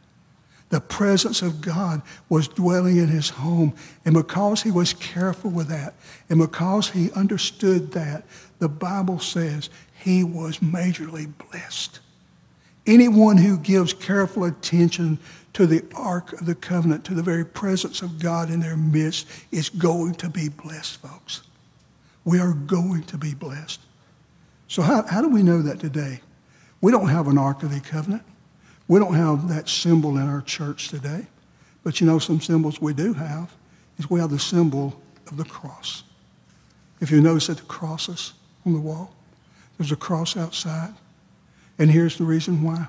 The 0.70 0.82
presence 0.82 1.42
of 1.42 1.62
God 1.62 2.02
was 2.30 2.48
dwelling 2.48 2.98
in 2.98 3.10
his 3.10 3.30
home. 3.30 3.74
And 4.06 4.14
because 4.14 4.64
he 4.64 4.72
was 4.72 4.94
careful 4.94 5.52
with 5.52 5.68
that, 5.68 5.96
and 6.30 6.40
because 6.40 6.90
he 6.90 7.12
understood 7.12 7.92
that, 7.92 8.24
the 8.60 8.70
Bible 8.70 9.20
says 9.20 9.70
he 10.02 10.24
was 10.24 10.58
majorly 10.60 11.32
blessed. 11.52 12.00
Anyone 12.88 13.38
who 13.38 13.58
gives 13.58 13.94
careful 13.94 14.46
attention 14.46 15.20
to 15.54 15.68
the 15.68 15.84
Ark 15.96 16.34
of 16.34 16.48
the 16.48 16.56
Covenant, 16.56 17.06
to 17.06 17.14
the 17.14 17.22
very 17.22 17.46
presence 17.46 18.02
of 18.02 18.20
God 18.20 18.50
in 18.50 18.60
their 18.60 18.78
midst, 18.78 19.28
is 19.52 19.70
going 19.70 20.16
to 20.16 20.30
be 20.30 20.50
blessed, 20.50 20.98
folks. 20.98 21.44
We 22.26 22.40
are 22.40 22.54
going 22.54 23.04
to 23.04 23.18
be 23.18 23.36
blessed. 23.36 23.80
So, 24.68 24.82
how, 24.82 25.04
how 25.04 25.22
do 25.22 25.30
we 25.30 25.44
know 25.44 25.62
that 25.62 25.80
today? 25.80 26.22
We 26.82 26.92
don't 26.92 27.10
have 27.10 27.28
an 27.28 27.38
Ark 27.38 27.62
of 27.62 27.72
the 27.72 27.80
Covenant. 27.80 28.24
We 28.88 29.00
don't 29.00 29.14
have 29.14 29.50
that 29.50 29.70
symbol 29.70 30.18
in 30.18 30.28
our 30.28 30.42
church 30.42 30.90
today. 30.90 31.28
But 31.84 32.02
you 32.02 32.08
know, 32.08 32.18
some 32.18 32.42
symbols 32.42 32.82
we 32.82 32.94
do 32.94 33.14
have 33.14 33.54
is 34.00 34.10
we 34.10 34.20
have 34.20 34.32
the 34.32 34.40
symbol 34.40 35.00
of 35.28 35.38
the 35.38 35.46
cross. 35.46 36.04
If 37.00 37.12
you 37.12 37.22
notice 37.22 37.50
at 37.52 37.58
the 37.58 37.64
crosses 37.64 38.34
on 38.66 38.74
the 38.74 38.80
wall, 38.80 39.14
there's 39.82 39.92
a 39.92 39.96
cross 39.96 40.38
outside. 40.38 40.94
And 41.80 41.90
here's 41.90 42.16
the 42.16 42.24
reason 42.24 42.62
why. 42.62 42.86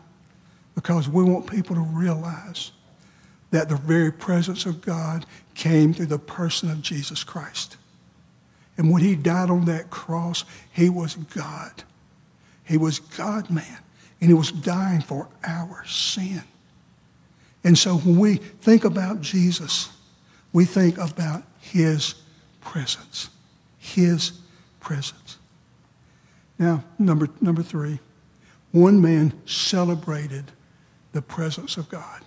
Because 0.74 1.08
we 1.08 1.24
want 1.24 1.50
people 1.50 1.74
to 1.74 1.80
realize 1.80 2.70
that 3.50 3.70
the 3.70 3.76
very 3.76 4.12
presence 4.12 4.66
of 4.66 4.82
God 4.82 5.24
came 5.54 5.94
through 5.94 6.06
the 6.06 6.18
person 6.18 6.70
of 6.70 6.82
Jesus 6.82 7.24
Christ. 7.24 7.78
And 8.76 8.90
when 8.90 9.02
he 9.02 9.14
died 9.14 9.48
on 9.48 9.64
that 9.64 9.88
cross, 9.88 10.44
he 10.72 10.90
was 10.90 11.14
God. 11.14 11.82
He 12.64 12.76
was 12.76 12.98
God 12.98 13.48
man. 13.48 13.78
And 14.20 14.28
he 14.28 14.34
was 14.34 14.52
dying 14.52 15.00
for 15.00 15.28
our 15.44 15.86
sin. 15.86 16.42
And 17.64 17.78
so 17.78 17.96
when 17.96 18.18
we 18.18 18.36
think 18.36 18.84
about 18.84 19.22
Jesus, 19.22 19.88
we 20.52 20.66
think 20.66 20.98
about 20.98 21.42
his 21.58 22.16
presence. 22.60 23.30
His 23.78 24.32
presence. 24.80 25.38
Now, 26.62 26.84
number, 26.96 27.26
number 27.40 27.60
three, 27.60 27.98
one 28.70 29.02
man 29.02 29.32
celebrated 29.46 30.52
the 31.10 31.20
presence 31.20 31.76
of 31.76 31.88
God. 31.88 32.22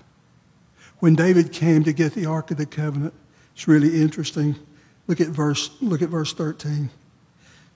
When 1.00 1.16
David 1.16 1.54
came 1.54 1.86
to 1.86 1.94
get 1.94 2.14
the 2.14 2.26
Ark 2.26 2.52
of 2.52 2.58
the 2.58 2.66
Covenant, 2.66 3.14
it's 3.54 3.66
really 3.66 4.02
interesting. 4.02 4.58
Look 5.08 5.22
at 5.22 5.30
verse, 5.30 5.70
look 5.80 6.02
at 6.02 6.10
verse 6.10 6.34
13. 6.34 6.90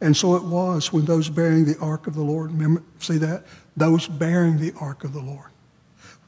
And 0.01 0.17
so 0.17 0.35
it 0.35 0.43
was 0.43 0.91
when 0.91 1.05
those 1.05 1.29
bearing 1.29 1.63
the 1.63 1.77
ark 1.79 2.07
of 2.07 2.15
the 2.15 2.23
Lord, 2.23 2.51
remember, 2.51 2.83
see 2.99 3.17
that? 3.19 3.45
Those 3.77 4.09
bearing 4.09 4.57
the 4.57 4.73
ark 4.81 5.05
of 5.05 5.13
the 5.13 5.21
Lord. 5.21 5.51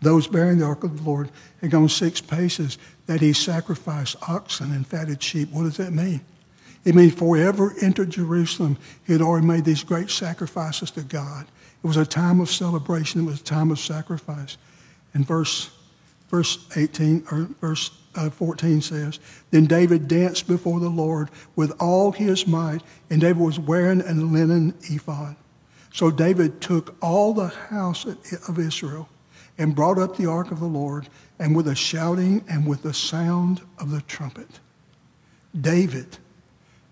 Those 0.01 0.27
bearing 0.27 0.59
the 0.59 0.65
ark 0.65 0.85
of 0.85 0.97
the 0.97 1.09
Lord 1.09 1.29
had 1.59 1.71
gone 1.71 1.89
six 1.89 2.21
paces 2.21 2.77
that 3.05 3.19
he 3.19 3.33
sacrificed 3.33 4.15
oxen 4.29 4.71
and 4.71 4.87
fatted 4.87 5.21
sheep. 5.21 5.51
What 5.51 5.63
does 5.63 5.75
that 5.75 5.91
mean? 5.91 6.21
It 6.83 6.95
means 6.95 7.13
before 7.13 7.37
he 7.37 7.43
ever 7.43 7.73
entered 7.81 8.09
Jerusalem, 8.09 8.77
he 9.05 9.13
had 9.13 9.21
already 9.21 9.45
made 9.45 9.65
these 9.65 9.83
great 9.83 10.09
sacrifices 10.09 10.91
to 10.91 11.01
God. 11.01 11.45
It 11.83 11.87
was 11.87 11.97
a 11.97 12.05
time 12.05 12.39
of 12.39 12.49
celebration. 12.49 13.21
It 13.21 13.25
was 13.25 13.41
a 13.41 13.43
time 13.43 13.71
of 13.71 13.79
sacrifice. 13.79 14.57
And 15.13 15.25
verse, 15.25 15.69
verse 16.29 16.65
18, 16.75 17.25
or 17.31 17.49
verse 17.59 17.91
uh, 18.15 18.29
14 18.29 18.81
says, 18.81 19.19
Then 19.51 19.65
David 19.65 20.07
danced 20.07 20.47
before 20.47 20.79
the 20.79 20.89
Lord 20.89 21.29
with 21.55 21.71
all 21.79 22.11
his 22.11 22.47
might, 22.47 22.81
and 23.09 23.21
David 23.21 23.41
was 23.41 23.59
wearing 23.59 24.01
a 24.01 24.13
linen 24.13 24.73
ephod. 24.83 25.35
So 25.93 26.09
David 26.09 26.61
took 26.61 26.95
all 27.01 27.33
the 27.33 27.49
house 27.49 28.05
of 28.05 28.59
Israel 28.59 29.09
and 29.57 29.75
brought 29.75 29.99
up 29.99 30.15
the 30.15 30.25
ark 30.25 30.51
of 30.51 30.59
the 30.59 30.65
Lord, 30.65 31.07
and 31.37 31.55
with 31.55 31.67
a 31.67 31.75
shouting 31.75 32.43
and 32.49 32.65
with 32.65 32.81
the 32.81 32.93
sound 32.93 33.61
of 33.77 33.91
the 33.91 34.01
trumpet, 34.01 34.59
David 35.59 36.17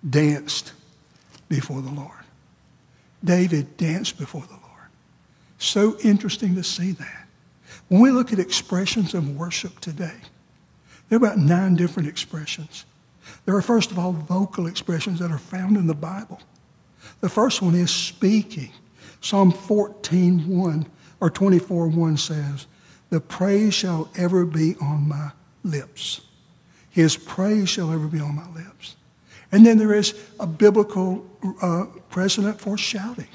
danced 0.08 0.74
before 1.48 1.82
the 1.82 1.91
Lord. 1.91 2.12
David 3.24 3.77
danced 3.77 4.18
before 4.18 4.41
the 4.41 4.53
Lord. 4.53 4.63
So 5.58 5.98
interesting 6.00 6.56
to 6.56 6.63
see 6.63 6.91
that. 6.94 7.27
When 7.89 8.01
we 8.01 8.12
look 8.12 8.32
at 8.32 8.39
expressions 8.39 9.13
of 9.13 9.36
worship 9.36 9.79
today, 9.79 10.15
there 11.10 11.18
are 11.18 11.24
about 11.24 11.38
nine 11.38 11.75
different 11.75 12.08
expressions. 12.08 12.86
There 13.46 13.56
are, 13.56 13.62
first 13.62 13.91
of 13.91 14.00
all, 14.00 14.12
vocal 14.13 14.68
expressions 14.68 15.20
that 15.20 15.32
are 15.32 15.38
found 15.38 15.75
in 15.75 15.88
the 15.88 15.96
Bible. 15.96 16.39
The 17.22 17.29
first 17.29 17.62
one 17.62 17.75
is 17.75 17.91
speaking. 17.91 18.72
Psalm 19.22 19.51
14:1 19.51 20.88
or 21.20 21.29
24:1 21.29 22.18
says, 22.18 22.68
"The 23.10 23.20
praise 23.20 23.74
shall 23.74 24.10
ever 24.15 24.46
be 24.46 24.75
on 24.77 25.08
my 25.08 25.32
lips. 25.63 26.22
His 26.89 27.18
praise 27.18 27.70
shall 27.70 27.91
ever 27.91 28.08
be 28.08 28.20
on 28.20 28.36
my 28.36 28.50
lips." 28.51 28.96
And 29.51 29.65
then 29.65 29.77
there 29.77 29.94
is 29.94 30.13
a 30.39 30.48
biblical 30.48 31.25
uh, 31.62 31.86
precedent 32.10 32.60
for 32.60 32.77
shouting. 32.77 33.27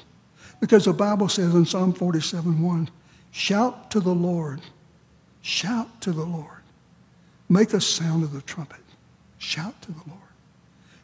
Because 0.61 0.85
the 0.85 0.93
Bible 0.93 1.27
says 1.27 1.53
in 1.53 1.65
Psalm 1.65 1.93
47 1.93 2.61
1, 2.61 2.89
"Shout 3.31 3.91
to 3.91 3.99
the 3.99 4.13
Lord. 4.13 4.61
Shout 5.41 6.01
to 6.01 6.11
the 6.11 6.23
Lord." 6.23 6.61
Make 7.49 7.69
the 7.69 7.81
sound 7.81 8.23
of 8.23 8.31
the 8.31 8.41
trumpet. 8.41 8.79
Shout 9.37 9.79
to 9.83 9.91
the 9.91 10.01
Lord. 10.07 10.21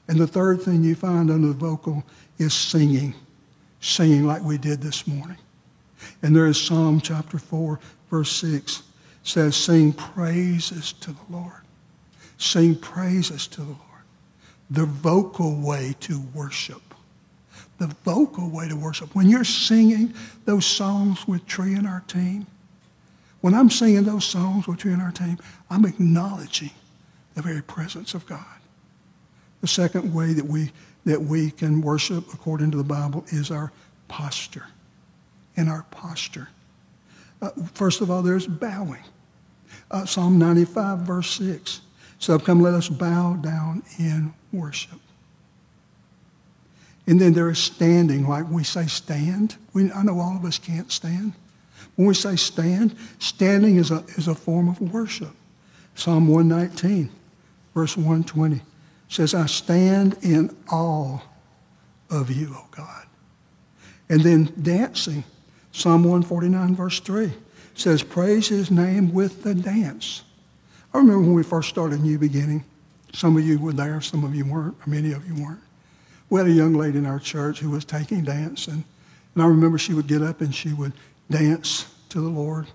And 0.07 0.19
the 0.19 0.27
third 0.27 0.61
thing 0.61 0.83
you 0.83 0.95
find 0.95 1.29
under 1.29 1.49
the 1.49 1.53
vocal 1.53 2.03
is 2.37 2.53
singing. 2.53 3.13
Singing 3.81 4.25
like 4.25 4.41
we 4.41 4.57
did 4.57 4.81
this 4.81 5.05
morning. 5.05 5.37
And 6.23 6.35
there 6.35 6.47
is 6.47 6.59
Psalm 6.59 6.99
chapter 7.01 7.37
4, 7.37 7.79
verse 8.09 8.31
6 8.31 8.83
says, 9.23 9.55
Sing 9.55 9.93
praises 9.93 10.93
to 10.93 11.11
the 11.11 11.25
Lord. 11.29 11.61
Sing 12.37 12.75
praises 12.75 13.47
to 13.47 13.61
the 13.61 13.67
Lord. 13.67 13.79
The 14.71 14.85
vocal 14.85 15.55
way 15.55 15.95
to 16.01 16.19
worship. 16.33 16.81
The 17.77 17.87
vocal 18.03 18.49
way 18.49 18.67
to 18.67 18.75
worship. 18.75 19.13
When 19.13 19.29
you're 19.29 19.43
singing 19.43 20.13
those 20.45 20.65
songs 20.65 21.27
with 21.27 21.45
Tree 21.45 21.75
and 21.75 21.85
our 21.85 22.03
team, 22.07 22.47
when 23.41 23.53
I'm 23.53 23.69
singing 23.69 24.03
those 24.03 24.23
songs 24.23 24.67
with 24.67 24.79
Tree 24.79 24.93
and 24.93 25.01
our 25.01 25.11
team, 25.11 25.37
I'm 25.69 25.85
acknowledging 25.85 26.71
the 27.35 27.41
very 27.41 27.61
presence 27.61 28.13
of 28.13 28.25
God. 28.25 28.45
The 29.61 29.67
second 29.67 30.13
way 30.13 30.33
that 30.33 30.45
we, 30.45 30.71
that 31.05 31.21
we 31.21 31.51
can 31.51 31.81
worship 31.81 32.33
according 32.33 32.71
to 32.71 32.77
the 32.77 32.83
Bible 32.83 33.25
is 33.27 33.51
our 33.51 33.71
posture. 34.07 34.67
In 35.55 35.67
our 35.67 35.83
posture. 35.91 36.47
Uh, 37.41 37.49
first 37.73 38.01
of 38.01 38.09
all, 38.09 38.21
there's 38.21 38.47
bowing. 38.47 39.03
Uh, 39.89 40.05
Psalm 40.05 40.39
95, 40.39 40.99
verse 40.99 41.31
6. 41.31 41.81
So 42.21 42.37
come, 42.37 42.61
let 42.61 42.75
us 42.75 42.87
bow 42.87 43.33
down 43.33 43.81
in 43.97 44.31
worship. 44.53 44.99
And 47.07 47.19
then 47.19 47.33
there 47.33 47.49
is 47.49 47.57
standing, 47.57 48.27
like 48.27 48.47
we 48.47 48.63
say 48.63 48.85
stand. 48.85 49.55
We, 49.73 49.91
I 49.91 50.03
know 50.03 50.19
all 50.19 50.37
of 50.37 50.45
us 50.45 50.59
can't 50.59 50.91
stand. 50.91 51.33
When 51.95 52.07
we 52.07 52.13
say 52.13 52.35
stand, 52.35 52.95
standing 53.17 53.77
is 53.77 53.89
a, 53.89 54.05
is 54.17 54.27
a 54.27 54.35
form 54.35 54.69
of 54.69 54.79
worship. 54.93 55.31
Psalm 55.95 56.27
119, 56.27 57.09
verse 57.73 57.97
120 57.97 58.61
says, 59.09 59.33
I 59.33 59.47
stand 59.47 60.15
in 60.21 60.55
awe 60.71 61.19
of 62.11 62.29
you, 62.29 62.53
O 62.55 62.67
God. 62.69 63.07
And 64.09 64.21
then 64.21 64.53
dancing, 64.61 65.23
Psalm 65.71 66.03
149, 66.03 66.75
verse 66.75 66.99
3 66.99 67.33
says, 67.73 68.03
Praise 68.03 68.47
his 68.49 68.69
name 68.69 69.11
with 69.11 69.41
the 69.41 69.55
dance. 69.55 70.21
I 70.93 70.97
remember 70.97 71.21
when 71.21 71.33
we 71.33 71.43
first 71.43 71.69
started 71.69 72.01
New 72.01 72.17
Beginning, 72.17 72.63
some 73.13 73.37
of 73.37 73.45
you 73.45 73.59
were 73.59 73.73
there, 73.73 74.01
some 74.01 74.23
of 74.23 74.35
you 74.35 74.45
weren't, 74.45 74.75
or 74.85 74.89
many 74.89 75.11
of 75.13 75.27
you 75.27 75.41
weren't. 75.41 75.61
We 76.29 76.39
had 76.39 76.47
a 76.47 76.51
young 76.51 76.73
lady 76.73 76.97
in 76.97 77.05
our 77.05 77.19
church 77.19 77.59
who 77.59 77.69
was 77.69 77.85
taking 77.85 78.23
dance, 78.23 78.67
and, 78.67 78.83
and 79.33 79.43
I 79.43 79.47
remember 79.47 79.77
she 79.77 79.93
would 79.93 80.07
get 80.07 80.21
up 80.21 80.41
and 80.41 80.53
she 80.53 80.73
would 80.73 80.93
dance 81.29 81.93
to 82.09 82.19
the 82.19 82.29
Lord. 82.29 82.67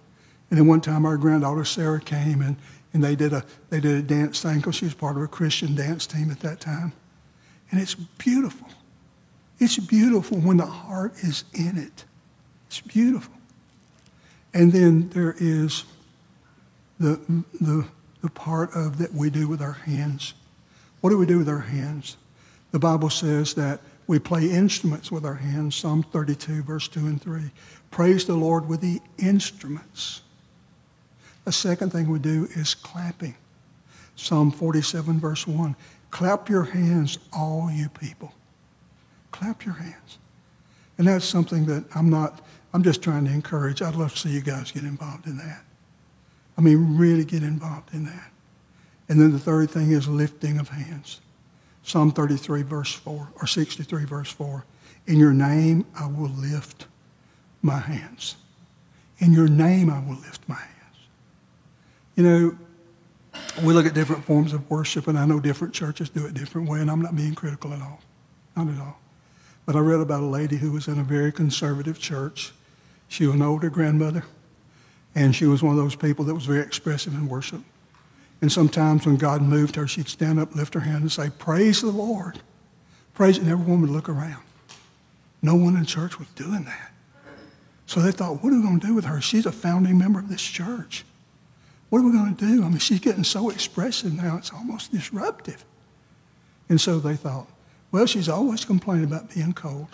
And 0.50 0.58
then 0.58 0.66
one 0.66 0.80
time 0.80 1.04
our 1.04 1.16
granddaughter 1.16 1.64
Sarah 1.64 2.00
came 2.00 2.40
and, 2.40 2.56
and 2.92 3.02
they, 3.02 3.16
did 3.16 3.32
a, 3.32 3.44
they 3.70 3.80
did 3.80 3.96
a 3.96 4.02
dance 4.02 4.42
thing 4.42 4.58
because 4.58 4.76
she 4.76 4.84
was 4.84 4.94
part 4.94 5.16
of 5.16 5.22
a 5.22 5.28
Christian 5.28 5.74
dance 5.74 6.06
team 6.06 6.30
at 6.30 6.40
that 6.40 6.60
time. 6.60 6.92
And 7.70 7.80
it's 7.80 7.94
beautiful. 7.94 8.68
It's 9.58 9.78
beautiful 9.78 10.38
when 10.38 10.58
the 10.58 10.66
heart 10.66 11.14
is 11.22 11.44
in 11.54 11.78
it. 11.78 12.04
It's 12.68 12.80
beautiful. 12.80 13.34
And 14.54 14.72
then 14.72 15.08
there 15.10 15.34
is 15.38 15.84
the, 16.98 17.20
the, 17.60 17.86
the 18.26 18.32
part 18.32 18.74
of 18.74 18.98
that 18.98 19.14
we 19.14 19.30
do 19.30 19.46
with 19.46 19.62
our 19.62 19.72
hands. 19.72 20.34
What 21.00 21.10
do 21.10 21.18
we 21.18 21.26
do 21.26 21.38
with 21.38 21.48
our 21.48 21.60
hands? 21.60 22.16
The 22.72 22.78
Bible 22.80 23.08
says 23.08 23.54
that 23.54 23.78
we 24.08 24.18
play 24.18 24.50
instruments 24.50 25.12
with 25.12 25.24
our 25.24 25.34
hands, 25.34 25.76
Psalm 25.76 26.02
32, 26.02 26.64
verse 26.64 26.88
2 26.88 27.06
and 27.06 27.22
3. 27.22 27.40
Praise 27.92 28.24
the 28.24 28.34
Lord 28.34 28.68
with 28.68 28.80
the 28.80 29.00
instruments. 29.18 30.22
The 31.44 31.52
second 31.52 31.92
thing 31.92 32.10
we 32.10 32.18
do 32.18 32.48
is 32.56 32.74
clapping. 32.74 33.36
Psalm 34.16 34.50
47, 34.50 35.20
verse 35.20 35.46
1. 35.46 35.76
Clap 36.10 36.48
your 36.48 36.64
hands, 36.64 37.20
all 37.32 37.70
you 37.70 37.88
people. 37.88 38.32
Clap 39.30 39.64
your 39.64 39.74
hands. 39.74 40.18
And 40.98 41.06
that's 41.06 41.24
something 41.24 41.64
that 41.66 41.84
I'm 41.94 42.10
not, 42.10 42.44
I'm 42.74 42.82
just 42.82 43.02
trying 43.02 43.24
to 43.26 43.30
encourage. 43.30 43.82
I'd 43.82 43.94
love 43.94 44.14
to 44.14 44.18
see 44.18 44.30
you 44.30 44.40
guys 44.40 44.72
get 44.72 44.82
involved 44.82 45.26
in 45.26 45.36
that. 45.36 45.62
I 46.56 46.60
mean, 46.60 46.96
really 46.96 47.24
get 47.24 47.42
involved 47.42 47.92
in 47.92 48.04
that. 48.04 48.30
And 49.08 49.20
then 49.20 49.32
the 49.32 49.38
third 49.38 49.70
thing 49.70 49.92
is 49.92 50.08
lifting 50.08 50.58
of 50.58 50.68
hands. 50.68 51.20
Psalm 51.82 52.10
33, 52.10 52.62
verse 52.62 52.92
4, 52.92 53.28
or 53.40 53.46
63, 53.46 54.04
verse 54.04 54.30
4. 54.30 54.64
In 55.06 55.18
your 55.18 55.32
name 55.32 55.86
I 55.98 56.06
will 56.06 56.30
lift 56.30 56.86
my 57.62 57.78
hands. 57.78 58.36
In 59.18 59.32
your 59.32 59.48
name 59.48 59.90
I 59.90 60.00
will 60.00 60.16
lift 60.16 60.48
my 60.48 60.56
hands. 60.56 60.96
You 62.16 62.24
know, 62.24 62.58
we 63.62 63.72
look 63.72 63.86
at 63.86 63.94
different 63.94 64.24
forms 64.24 64.52
of 64.52 64.68
worship, 64.70 65.06
and 65.06 65.18
I 65.18 65.26
know 65.26 65.38
different 65.38 65.74
churches 65.74 66.08
do 66.08 66.26
it 66.26 66.34
different 66.34 66.68
way, 66.68 66.80
and 66.80 66.90
I'm 66.90 67.02
not 67.02 67.14
being 67.14 67.34
critical 67.34 67.72
at 67.72 67.80
all. 67.80 68.00
Not 68.56 68.68
at 68.68 68.80
all. 68.80 68.98
But 69.64 69.76
I 69.76 69.80
read 69.80 70.00
about 70.00 70.22
a 70.22 70.26
lady 70.26 70.56
who 70.56 70.72
was 70.72 70.88
in 70.88 70.98
a 70.98 71.04
very 71.04 71.32
conservative 71.32 71.98
church. 71.98 72.52
She 73.08 73.26
was 73.26 73.36
an 73.36 73.42
older 73.42 73.70
grandmother, 73.70 74.24
and 75.16 75.34
she 75.34 75.46
was 75.46 75.62
one 75.62 75.76
of 75.76 75.82
those 75.82 75.96
people 75.96 76.26
that 76.26 76.34
was 76.34 76.44
very 76.44 76.60
expressive 76.60 77.14
in 77.14 77.26
worship. 77.26 77.62
And 78.42 78.52
sometimes 78.52 79.06
when 79.06 79.16
God 79.16 79.40
moved 79.40 79.74
her, 79.76 79.88
she'd 79.88 80.08
stand 80.08 80.38
up, 80.38 80.54
lift 80.54 80.74
her 80.74 80.80
hand, 80.80 81.02
and 81.02 81.10
say, 81.10 81.30
Praise 81.38 81.80
the 81.80 81.90
Lord. 81.90 82.38
Praise, 83.14 83.38
and 83.38 83.48
everyone 83.48 83.80
would 83.80 83.90
look 83.90 84.10
around. 84.10 84.42
No 85.40 85.54
one 85.54 85.74
in 85.74 85.86
church 85.86 86.18
was 86.18 86.28
doing 86.34 86.64
that. 86.64 86.92
So 87.86 88.00
they 88.00 88.12
thought, 88.12 88.42
what 88.42 88.52
are 88.52 88.56
we 88.56 88.62
going 88.62 88.80
to 88.80 88.86
do 88.86 88.94
with 88.94 89.06
her? 89.06 89.20
She's 89.20 89.46
a 89.46 89.52
founding 89.52 89.96
member 89.96 90.18
of 90.18 90.28
this 90.28 90.42
church. 90.42 91.04
What 91.88 92.00
are 92.00 92.04
we 92.04 92.12
going 92.12 92.34
to 92.36 92.46
do? 92.46 92.62
I 92.64 92.68
mean, 92.68 92.78
she's 92.78 93.00
getting 93.00 93.24
so 93.24 93.48
expressive 93.48 94.12
now, 94.12 94.36
it's 94.36 94.52
almost 94.52 94.92
disruptive. 94.92 95.64
And 96.68 96.80
so 96.80 96.98
they 96.98 97.16
thought, 97.16 97.46
well, 97.90 98.06
she's 98.06 98.28
always 98.28 98.64
complaining 98.64 99.04
about 99.04 99.32
being 99.32 99.52
cold. 99.52 99.88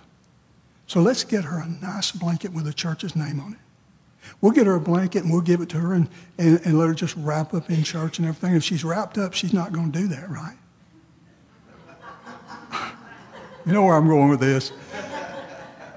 So 0.87 1.01
let's 1.01 1.23
get 1.23 1.45
her 1.45 1.59
a 1.59 1.69
nice 1.69 2.11
blanket 2.11 2.53
with 2.53 2.65
the 2.65 2.73
church's 2.73 3.15
name 3.15 3.39
on 3.39 3.53
it. 3.53 3.59
We'll 4.41 4.53
get 4.53 4.67
her 4.67 4.75
a 4.75 4.81
blanket 4.81 5.23
and 5.25 5.33
we'll 5.33 5.41
give 5.41 5.61
it 5.61 5.69
to 5.71 5.79
her 5.79 5.95
and, 5.95 6.09
and, 6.39 6.61
and 6.65 6.79
let 6.79 6.89
her 6.89 6.95
just 6.95 7.17
wrap 7.17 7.55
up 7.55 7.71
in 7.71 7.83
church 7.83 8.19
and 8.19 8.27
everything. 8.27 8.55
If 8.57 8.65
she's 8.65 8.85
wrapped 8.85 9.19
up, 9.19 9.35
she's 9.35 9.53
not 9.53 9.73
going 9.73 9.93
to 9.93 9.99
do 9.99 10.09
that, 10.09 10.29
right? 10.31 10.57
you 13.67 13.73
know 13.73 13.85
where 13.85 13.95
I'm 13.95 14.09
going 14.09 14.29
with 14.29 14.41
this. 14.41 14.73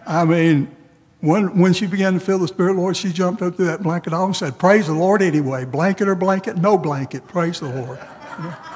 I 0.08 0.26
mean, 0.26 0.76
when, 1.22 1.60
when 1.60 1.74
she 1.74 1.88
began 1.88 2.14
to 2.14 2.20
feel 2.20 2.38
the 2.38 2.48
Spirit, 2.48 2.76
Lord, 2.76 2.96
she 2.96 3.12
jumped 3.12 3.42
up 3.42 3.56
through 3.56 3.66
that 3.66 3.82
blanket 3.82 4.14
off 4.14 4.28
and 4.28 4.36
said, 4.36 4.60
Praise 4.60 4.88
the 4.88 4.94
Lord 4.94 5.22
anyway. 5.22 5.66
Blanket 5.66 6.08
or 6.08 6.16
blanket? 6.16 6.58
No 6.58 6.78
blanket. 6.78 7.28
Praise 7.28 7.60
the 7.60 7.70
Lord. 7.70 8.00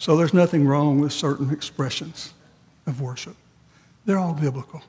So 0.00 0.16
there's 0.16 0.32
nothing 0.32 0.66
wrong 0.66 0.98
with 0.98 1.12
certain 1.12 1.50
expressions 1.50 2.32
of 2.86 3.02
worship. 3.02 3.36
They're 4.06 4.18
all 4.18 4.32
biblical. 4.32 4.82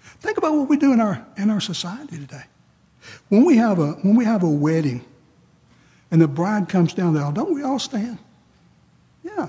Think 0.00 0.38
about 0.38 0.54
what 0.54 0.68
we 0.68 0.76
do 0.76 0.92
in 0.92 1.00
our, 1.00 1.26
in 1.36 1.50
our 1.50 1.60
society 1.60 2.18
today. 2.18 2.44
When 3.28 3.44
we, 3.44 3.56
have 3.56 3.78
a, 3.78 3.92
when 4.02 4.14
we 4.16 4.24
have 4.24 4.42
a 4.42 4.48
wedding 4.48 5.04
and 6.10 6.20
the 6.20 6.28
bride 6.28 6.68
comes 6.68 6.92
down 6.92 7.14
the 7.14 7.20
aisle, 7.20 7.32
don't 7.32 7.54
we 7.54 7.62
all 7.62 7.78
stand? 7.78 8.18
Yeah. 9.22 9.48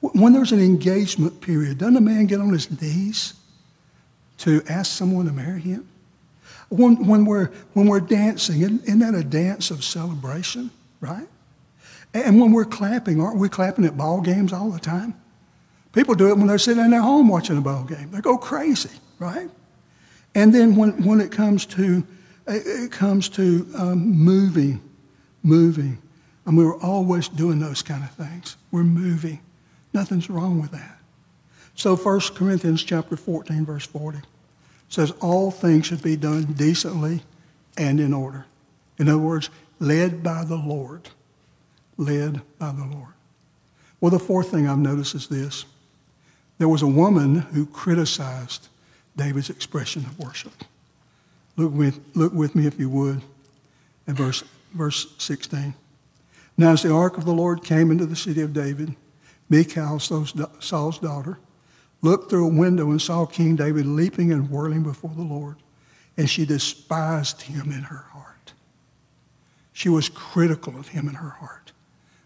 When 0.00 0.32
there's 0.32 0.52
an 0.52 0.60
engagement 0.60 1.40
period, 1.40 1.78
doesn't 1.78 1.96
a 1.96 2.00
man 2.00 2.26
get 2.26 2.40
on 2.40 2.52
his 2.52 2.70
knees 2.80 3.34
to 4.38 4.62
ask 4.68 4.92
someone 4.92 5.26
to 5.26 5.32
marry 5.32 5.60
him? 5.60 5.88
When, 6.68 7.06
when, 7.06 7.24
we're, 7.24 7.46
when 7.74 7.86
we're 7.86 8.00
dancing, 8.00 8.60
isn't, 8.60 8.98
that 8.98 9.14
a 9.14 9.22
dance 9.22 9.70
of 9.70 9.84
celebration, 9.84 10.70
right? 11.00 11.28
And 12.12 12.40
when 12.40 12.52
we're 12.52 12.64
clapping, 12.64 13.20
aren't 13.20 13.38
we 13.38 13.48
clapping 13.48 13.84
at 13.84 13.96
ball 13.96 14.20
games 14.20 14.52
all 14.52 14.70
the 14.70 14.80
time? 14.80 15.14
People 15.92 16.14
do 16.14 16.28
it 16.28 16.36
when 16.36 16.46
they're 16.46 16.58
sitting 16.58 16.84
in 16.84 16.90
their 16.90 17.00
home 17.00 17.28
watching 17.28 17.56
a 17.56 17.60
ball 17.60 17.84
game. 17.84 18.10
They 18.10 18.20
go 18.20 18.36
crazy, 18.36 18.90
right? 19.18 19.50
And 20.34 20.54
then 20.54 20.76
when, 20.76 21.04
when 21.04 21.20
it 21.20 21.32
comes 21.32 21.66
to, 21.66 22.06
it 22.46 22.92
comes 22.92 23.28
to 23.30 23.66
um, 23.76 23.98
moving, 23.98 24.80
moving, 25.42 25.98
and 26.44 26.56
we 26.56 26.64
are 26.64 26.76
always 26.80 27.28
doing 27.28 27.58
those 27.58 27.82
kind 27.82 28.04
of 28.04 28.10
things. 28.10 28.56
We're 28.70 28.84
moving. 28.84 29.40
Nothing's 29.92 30.30
wrong 30.30 30.60
with 30.60 30.70
that. 30.70 30.98
So 31.74 31.96
1 31.96 32.20
Corinthians 32.34 32.82
chapter 32.84 33.16
14, 33.16 33.66
verse 33.66 33.86
40 33.86 34.18
says, 34.88 35.10
all 35.20 35.50
things 35.50 35.86
should 35.86 36.02
be 36.02 36.16
done 36.16 36.44
decently 36.44 37.22
and 37.76 37.98
in 37.98 38.14
order. 38.14 38.46
In 38.98 39.08
other 39.08 39.18
words, 39.18 39.50
led 39.78 40.22
by 40.22 40.44
the 40.44 40.56
Lord. 40.56 41.08
Led 41.96 42.40
by 42.58 42.72
the 42.72 42.84
Lord. 42.84 43.12
Well, 44.00 44.10
the 44.10 44.18
fourth 44.18 44.50
thing 44.50 44.68
I've 44.68 44.78
noticed 44.78 45.14
is 45.14 45.26
this. 45.28 45.64
There 46.58 46.68
was 46.68 46.82
a 46.82 46.86
woman 46.86 47.36
who 47.36 47.66
criticized 47.66 48.68
David's 49.16 49.50
expression 49.50 50.04
of 50.04 50.18
worship. 50.18 50.52
Look 51.56 51.72
with, 51.72 52.00
look 52.14 52.32
with 52.32 52.54
me, 52.54 52.66
if 52.66 52.78
you 52.78 52.90
would, 52.90 53.22
at 54.06 54.14
verse, 54.14 54.44
verse 54.74 55.14
16. 55.18 55.74
Now, 56.58 56.72
as 56.72 56.82
the 56.82 56.92
ark 56.92 57.18
of 57.18 57.24
the 57.24 57.32
Lord 57.32 57.64
came 57.64 57.90
into 57.90 58.06
the 58.06 58.16
city 58.16 58.42
of 58.42 58.52
David, 58.52 58.94
Michal, 59.48 59.98
Saul's 59.98 60.98
daughter, 60.98 61.38
looked 62.02 62.30
through 62.30 62.46
a 62.46 62.54
window 62.54 62.90
and 62.90 63.00
saw 63.00 63.26
King 63.26 63.56
David 63.56 63.86
leaping 63.86 64.32
and 64.32 64.50
whirling 64.50 64.82
before 64.82 65.12
the 65.14 65.22
Lord, 65.22 65.56
and 66.16 66.28
she 66.28 66.44
despised 66.44 67.42
him 67.42 67.72
in 67.72 67.82
her 67.82 68.06
heart. 68.10 68.52
She 69.72 69.88
was 69.88 70.08
critical 70.08 70.78
of 70.78 70.88
him 70.88 71.08
in 71.08 71.14
her 71.14 71.30
heart 71.30 71.72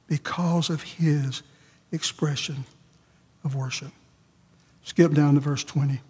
because 0.07 0.71
of 0.71 0.83
his 0.83 1.43
expression 1.93 2.65
of 3.45 3.55
worship. 3.55 3.93
Skip 4.85 5.13
down 5.13 5.35
to 5.35 5.41
verse 5.41 5.65
20. 5.65 6.01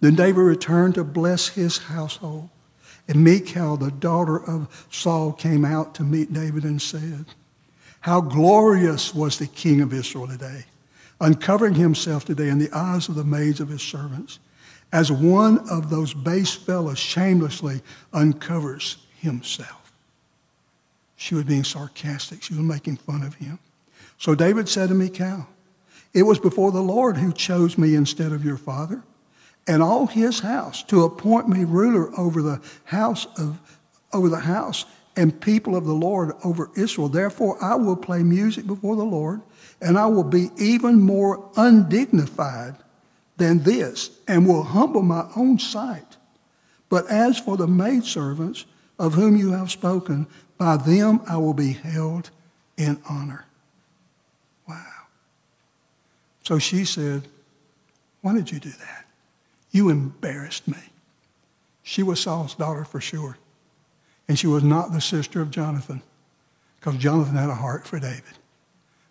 Then 0.00 0.14
David 0.14 0.40
returned 0.40 0.96
to 0.96 1.04
bless 1.04 1.48
his 1.48 1.78
household. 1.78 2.50
And 3.08 3.22
Michal, 3.22 3.76
the 3.76 3.90
daughter 3.90 4.42
of 4.42 4.86
Saul, 4.90 5.32
came 5.32 5.64
out 5.64 5.94
to 5.96 6.02
meet 6.02 6.32
David 6.32 6.64
and 6.64 6.80
said, 6.80 7.26
How 8.00 8.20
glorious 8.20 9.14
was 9.14 9.38
the 9.38 9.46
king 9.46 9.80
of 9.80 9.92
Israel 9.92 10.26
today, 10.26 10.64
uncovering 11.20 11.74
himself 11.74 12.24
today 12.24 12.48
in 12.48 12.58
the 12.58 12.72
eyes 12.72 13.08
of 13.08 13.14
the 13.14 13.24
maids 13.24 13.60
of 13.60 13.68
his 13.68 13.82
servants, 13.82 14.38
as 14.92 15.12
one 15.12 15.68
of 15.68 15.90
those 15.90 16.14
base 16.14 16.54
fellows 16.54 16.98
shamelessly 16.98 17.82
uncovers 18.12 18.96
himself. 19.18 19.92
She 21.16 21.34
was 21.34 21.44
being 21.44 21.64
sarcastic. 21.64 22.42
She 22.42 22.54
was 22.54 22.62
making 22.62 22.96
fun 22.96 23.22
of 23.22 23.34
him. 23.34 23.58
So 24.18 24.34
David 24.34 24.68
said 24.68 24.88
to 24.88 24.94
Michal, 24.94 25.46
It 26.12 26.22
was 26.22 26.38
before 26.38 26.72
the 26.72 26.82
Lord 26.82 27.16
who 27.16 27.32
chose 27.32 27.76
me 27.76 27.94
instead 27.94 28.32
of 28.32 28.44
your 28.44 28.56
father 28.56 29.02
and 29.66 29.82
all 29.82 30.06
his 30.06 30.40
house 30.40 30.82
to 30.84 31.04
appoint 31.04 31.48
me 31.48 31.64
ruler 31.64 32.10
over 32.18 32.42
the 32.42 32.60
house 32.84 33.26
of 33.38 33.58
over 34.12 34.28
the 34.28 34.40
house 34.40 34.84
and 35.16 35.40
people 35.40 35.76
of 35.76 35.84
the 35.84 35.92
Lord 35.92 36.32
over 36.44 36.70
Israel. 36.76 37.08
Therefore 37.08 37.62
I 37.62 37.74
will 37.74 37.96
play 37.96 38.22
music 38.22 38.66
before 38.66 38.96
the 38.96 39.04
Lord, 39.04 39.42
and 39.80 39.98
I 39.98 40.06
will 40.06 40.24
be 40.24 40.50
even 40.56 41.00
more 41.00 41.50
undignified 41.56 42.76
than 43.36 43.60
this, 43.60 44.10
and 44.28 44.46
will 44.46 44.62
humble 44.62 45.02
my 45.02 45.26
own 45.34 45.58
sight. 45.58 46.16
But 46.88 47.08
as 47.08 47.38
for 47.38 47.56
the 47.56 47.66
maidservants 47.66 48.64
of 48.98 49.14
whom 49.14 49.36
you 49.36 49.52
have 49.52 49.70
spoken, 49.70 50.26
by 50.58 50.76
them 50.76 51.20
I 51.28 51.36
will 51.38 51.54
be 51.54 51.72
held 51.72 52.30
in 52.76 53.00
honor. 53.08 53.44
Wow. 54.68 54.84
So 56.44 56.58
she 56.58 56.84
said, 56.84 57.26
Why 58.20 58.34
did 58.34 58.50
you 58.50 58.60
do 58.60 58.70
that? 58.70 59.03
You 59.74 59.88
embarrassed 59.88 60.68
me. 60.68 60.78
She 61.82 62.04
was 62.04 62.20
Saul's 62.20 62.54
daughter 62.54 62.84
for 62.84 63.00
sure. 63.00 63.36
And 64.28 64.38
she 64.38 64.46
was 64.46 64.62
not 64.62 64.92
the 64.92 65.00
sister 65.00 65.42
of 65.42 65.50
Jonathan, 65.50 66.00
because 66.78 66.96
Jonathan 66.96 67.34
had 67.34 67.50
a 67.50 67.56
heart 67.56 67.84
for 67.84 67.98
David. 67.98 68.22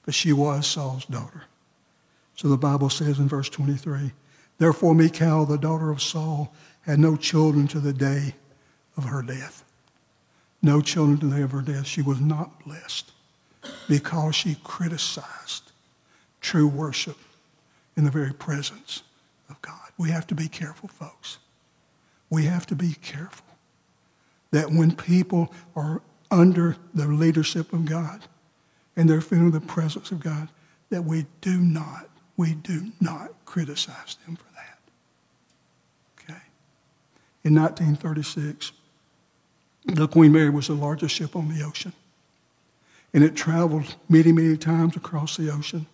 But 0.06 0.13
she 0.13 0.32
was 0.32 0.65
Saul's 0.65 1.04
daughter. 1.04 1.43
So 2.38 2.47
the 2.47 2.58
Bible 2.58 2.89
says 2.89 3.19
in 3.19 3.28
verse 3.28 3.49
23 3.49 4.13
Therefore, 4.58 4.95
Michal, 4.95 5.45
the 5.45 5.58
daughter 5.58 5.91
of 5.91 6.02
Saul, 6.02 6.54
had 6.84 6.97
no 6.97 7.17
children 7.17 7.67
to 7.67 7.82
the 7.82 7.93
day 7.93 8.34
of 8.95 9.04
her 9.04 9.21
death. 9.21 9.65
No 10.62 10.80
children 10.80 11.17
to 11.19 11.26
the 11.26 11.36
day 11.36 11.41
of 11.41 11.52
her 11.52 11.62
death. 11.62 11.86
She 11.86 12.02
was 12.02 12.21
not 12.21 12.63
blessed 12.63 13.12
because 13.89 14.34
she 14.34 14.56
criticized 14.63 15.73
true 16.39 16.69
worship 16.69 17.17
in 17.97 18.06
the 18.06 18.12
very 18.12 18.34
presence 18.34 19.04
of 19.49 19.62
God. 19.62 19.91
We 19.97 20.10
have 20.10 20.27
to 20.27 20.36
be 20.36 20.47
careful, 20.47 20.89
folks. 20.89 21.39
We 22.29 22.45
have 22.45 22.65
to 22.67 22.75
be 22.75 22.95
careful 23.01 23.45
that 24.51 24.71
when 24.71 24.95
people 24.95 25.53
are 25.75 26.01
under 26.32 26.77
the 26.93 27.08
leadership 27.08 27.73
of 27.73 27.86
God 27.86 28.23
and 28.95 29.10
they're 29.10 29.21
feeling 29.21 29.51
the 29.51 29.62
presence 29.62 30.12
of 30.12 30.19
God, 30.19 30.49
that 30.89 31.03
we 31.03 31.25
do 31.41 31.58
not, 31.58 32.10
we 32.38 32.53
do 32.53 32.91
not 33.01 33.32
criticize 33.45 34.17
them 34.25 34.36
for 34.36 34.45
that. 34.53 34.79
Okay? 36.19 36.41
In 37.43 37.56
1936, 37.56 38.71
the 39.86 40.08
Queen 40.08 40.32
Mary 40.32 40.49
was 40.49 40.67
the 40.67 40.73
largest 40.73 41.15
ship 41.15 41.36
on 41.36 41.49
the 41.49 41.63
ocean. 41.63 41.93
And 43.13 43.23
it 43.23 43.36
traveled 43.36 43.95
many, 44.10 44.32
many 44.32 44.58
times 44.58 44.95
across 44.95 45.38
the 45.38 45.51
ocean. 45.51 45.86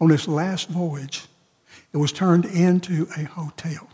On 0.00 0.10
its 0.10 0.28
last 0.28 0.68
voyage, 0.68 1.22
it 1.92 1.96
was 1.96 2.12
turned 2.12 2.44
into 2.44 3.06
a 3.16 3.24
hotel. 3.24 3.88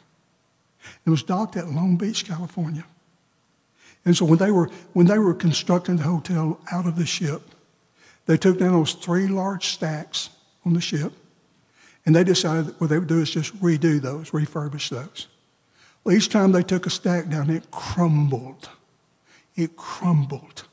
It 1.04 1.10
was 1.10 1.22
docked 1.22 1.56
at 1.56 1.68
Long 1.68 1.96
Beach, 1.96 2.24
California. 2.24 2.84
And 4.04 4.16
so 4.16 4.24
when 4.24 4.38
they 4.38 4.50
were, 4.50 4.70
when 4.92 5.06
they 5.06 5.18
were 5.18 5.34
constructing 5.34 5.96
the 5.96 6.04
hotel 6.04 6.60
out 6.72 6.86
of 6.86 6.96
the 6.96 7.06
ship, 7.06 7.42
they 8.26 8.36
took 8.36 8.58
down 8.58 8.72
those 8.72 8.94
three 8.94 9.26
large 9.26 9.68
stacks 9.68 10.30
on 10.64 10.74
the 10.74 10.80
ship, 10.80 11.12
and 12.06 12.14
they 12.14 12.24
decided 12.24 12.74
what 12.78 12.90
they 12.90 12.98
would 12.98 13.08
do 13.08 13.20
is 13.20 13.30
just 13.30 13.54
redo 13.60 14.00
those, 14.00 14.30
refurbish 14.30 14.90
those. 14.90 15.26
Well, 16.04 16.16
each 16.16 16.28
time 16.28 16.52
they 16.52 16.62
took 16.62 16.86
a 16.86 16.90
stack 16.90 17.28
down, 17.28 17.50
it 17.50 17.70
crumbled. 17.70 18.68
It 19.56 19.76
crumbled 19.76 20.64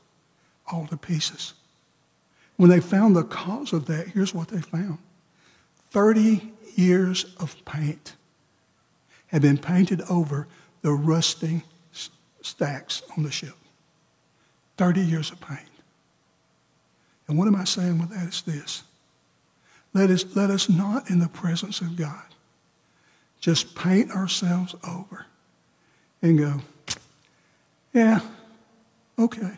all 0.70 0.86
to 0.86 0.96
pieces. 0.96 1.54
When 2.56 2.70
they 2.70 2.80
found 2.80 3.16
the 3.16 3.24
cause 3.24 3.72
of 3.72 3.86
that, 3.86 4.08
here's 4.08 4.32
what 4.34 4.48
they 4.48 4.60
found 4.60 4.98
30 5.90 6.52
years 6.78 7.26
of 7.38 7.56
paint 7.64 8.14
had 9.28 9.42
been 9.42 9.58
painted 9.58 10.02
over 10.08 10.46
the 10.82 10.92
rusting 10.92 11.62
stacks 12.42 13.02
on 13.16 13.24
the 13.24 13.30
ship. 13.30 13.54
30 14.76 15.00
years 15.00 15.30
of 15.32 15.40
paint. 15.40 15.60
And 17.28 17.36
what 17.36 17.48
am 17.48 17.56
I 17.56 17.64
saying 17.64 17.98
with 17.98 18.10
that 18.10 18.28
is 18.28 18.42
this. 18.42 18.82
Let 19.94 20.10
us, 20.10 20.24
let 20.36 20.50
us 20.50 20.68
not, 20.68 21.10
in 21.10 21.18
the 21.18 21.28
presence 21.28 21.80
of 21.80 21.96
God, 21.96 22.22
just 23.40 23.74
paint 23.74 24.10
ourselves 24.10 24.74
over 24.86 25.26
and 26.22 26.38
go, 26.38 26.60
yeah, 27.92 28.20
okay. 29.18 29.52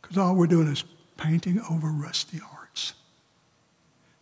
Because 0.00 0.18
all 0.18 0.34
we're 0.34 0.46
doing 0.46 0.68
is 0.68 0.84
painting 1.16 1.60
over 1.70 1.88
rusty 1.88 2.38
hearts. 2.38 2.92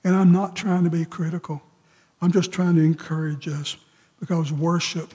And 0.05 0.15
I'm 0.15 0.33
not 0.33 0.55
trying 0.55 0.85
to 0.85 0.91
be 0.91 1.05
critical. 1.05 1.63
I'm 2.23 2.33
just 2.33 2.53
trying 2.53 2.77
to 2.77 2.83
encourage 2.83 3.49
us 3.49 3.77
because 4.21 4.53
worship, 4.53 5.13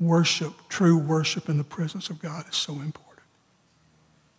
worship, 0.00 0.52
true 0.68 0.98
worship 0.98 1.48
in 1.48 1.58
the 1.58 1.64
presence 1.64 2.10
of 2.10 2.20
God 2.20 2.48
is 2.48 2.56
so 2.56 2.72
important. 2.72 3.22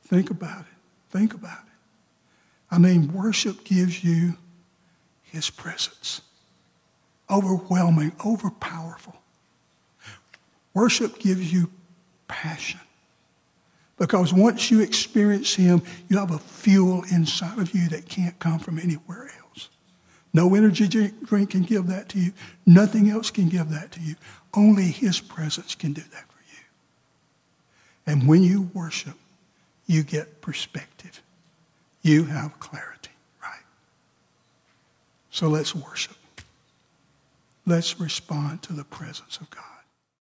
Think 0.04 0.32
about 0.32 0.62
it. 0.62 0.66
Think 1.12 1.34
about 1.34 1.60
it. 1.60 1.72
I 2.72 2.80
mean, 2.80 3.14
worship 3.14 3.64
gives 3.64 4.04
you 4.04 4.34
his 5.22 5.50
presence. 5.50 6.22
Overwhelming, 7.30 8.12
overpowerful. 8.12 9.16
Worship 10.74 11.20
gives 11.20 11.52
you 11.52 11.70
passion. 12.28 12.80
Because 13.98 14.34
once 14.34 14.70
you 14.70 14.82
experience 14.82 15.56
Him, 15.56 15.82
you 16.10 16.18
have 16.18 16.32
a 16.32 16.38
fuel 16.38 17.04
inside 17.12 17.58
of 17.60 17.74
you 17.74 17.88
that 17.90 18.08
can't 18.10 18.38
come 18.40 18.60
from 18.60 18.78
anywhere 18.78 19.24
else. 19.24 19.45
No 20.36 20.54
energy 20.54 20.86
drink 21.24 21.52
can 21.52 21.62
give 21.62 21.88
that 21.88 22.10
to 22.10 22.20
you. 22.20 22.34
Nothing 22.66 23.10
else 23.10 23.32
can 23.32 23.48
give 23.48 23.70
that 23.70 23.94
to 23.94 24.02
you. 24.02 24.16
Only 24.54 24.84
His 24.84 25.22
presence 25.22 25.76
can 25.76 25.94
do 25.94 26.02
that 26.02 26.26
for 26.28 26.44
you. 26.52 26.64
And 28.06 28.28
when 28.28 28.44
you 28.44 28.70
worship, 28.74 29.14
you 29.88 30.04
get 30.04 30.42
perspective. 30.42 31.22
You 32.02 32.26
have 32.26 32.60
clarity, 32.60 33.12
right? 33.42 33.64
So 35.32 35.48
let's 35.48 35.74
worship. 35.74 36.18
Let's 37.66 37.98
respond 37.98 38.62
to 38.64 38.74
the 38.74 38.84
presence 38.84 39.38
of 39.38 39.50
God. 39.50 39.64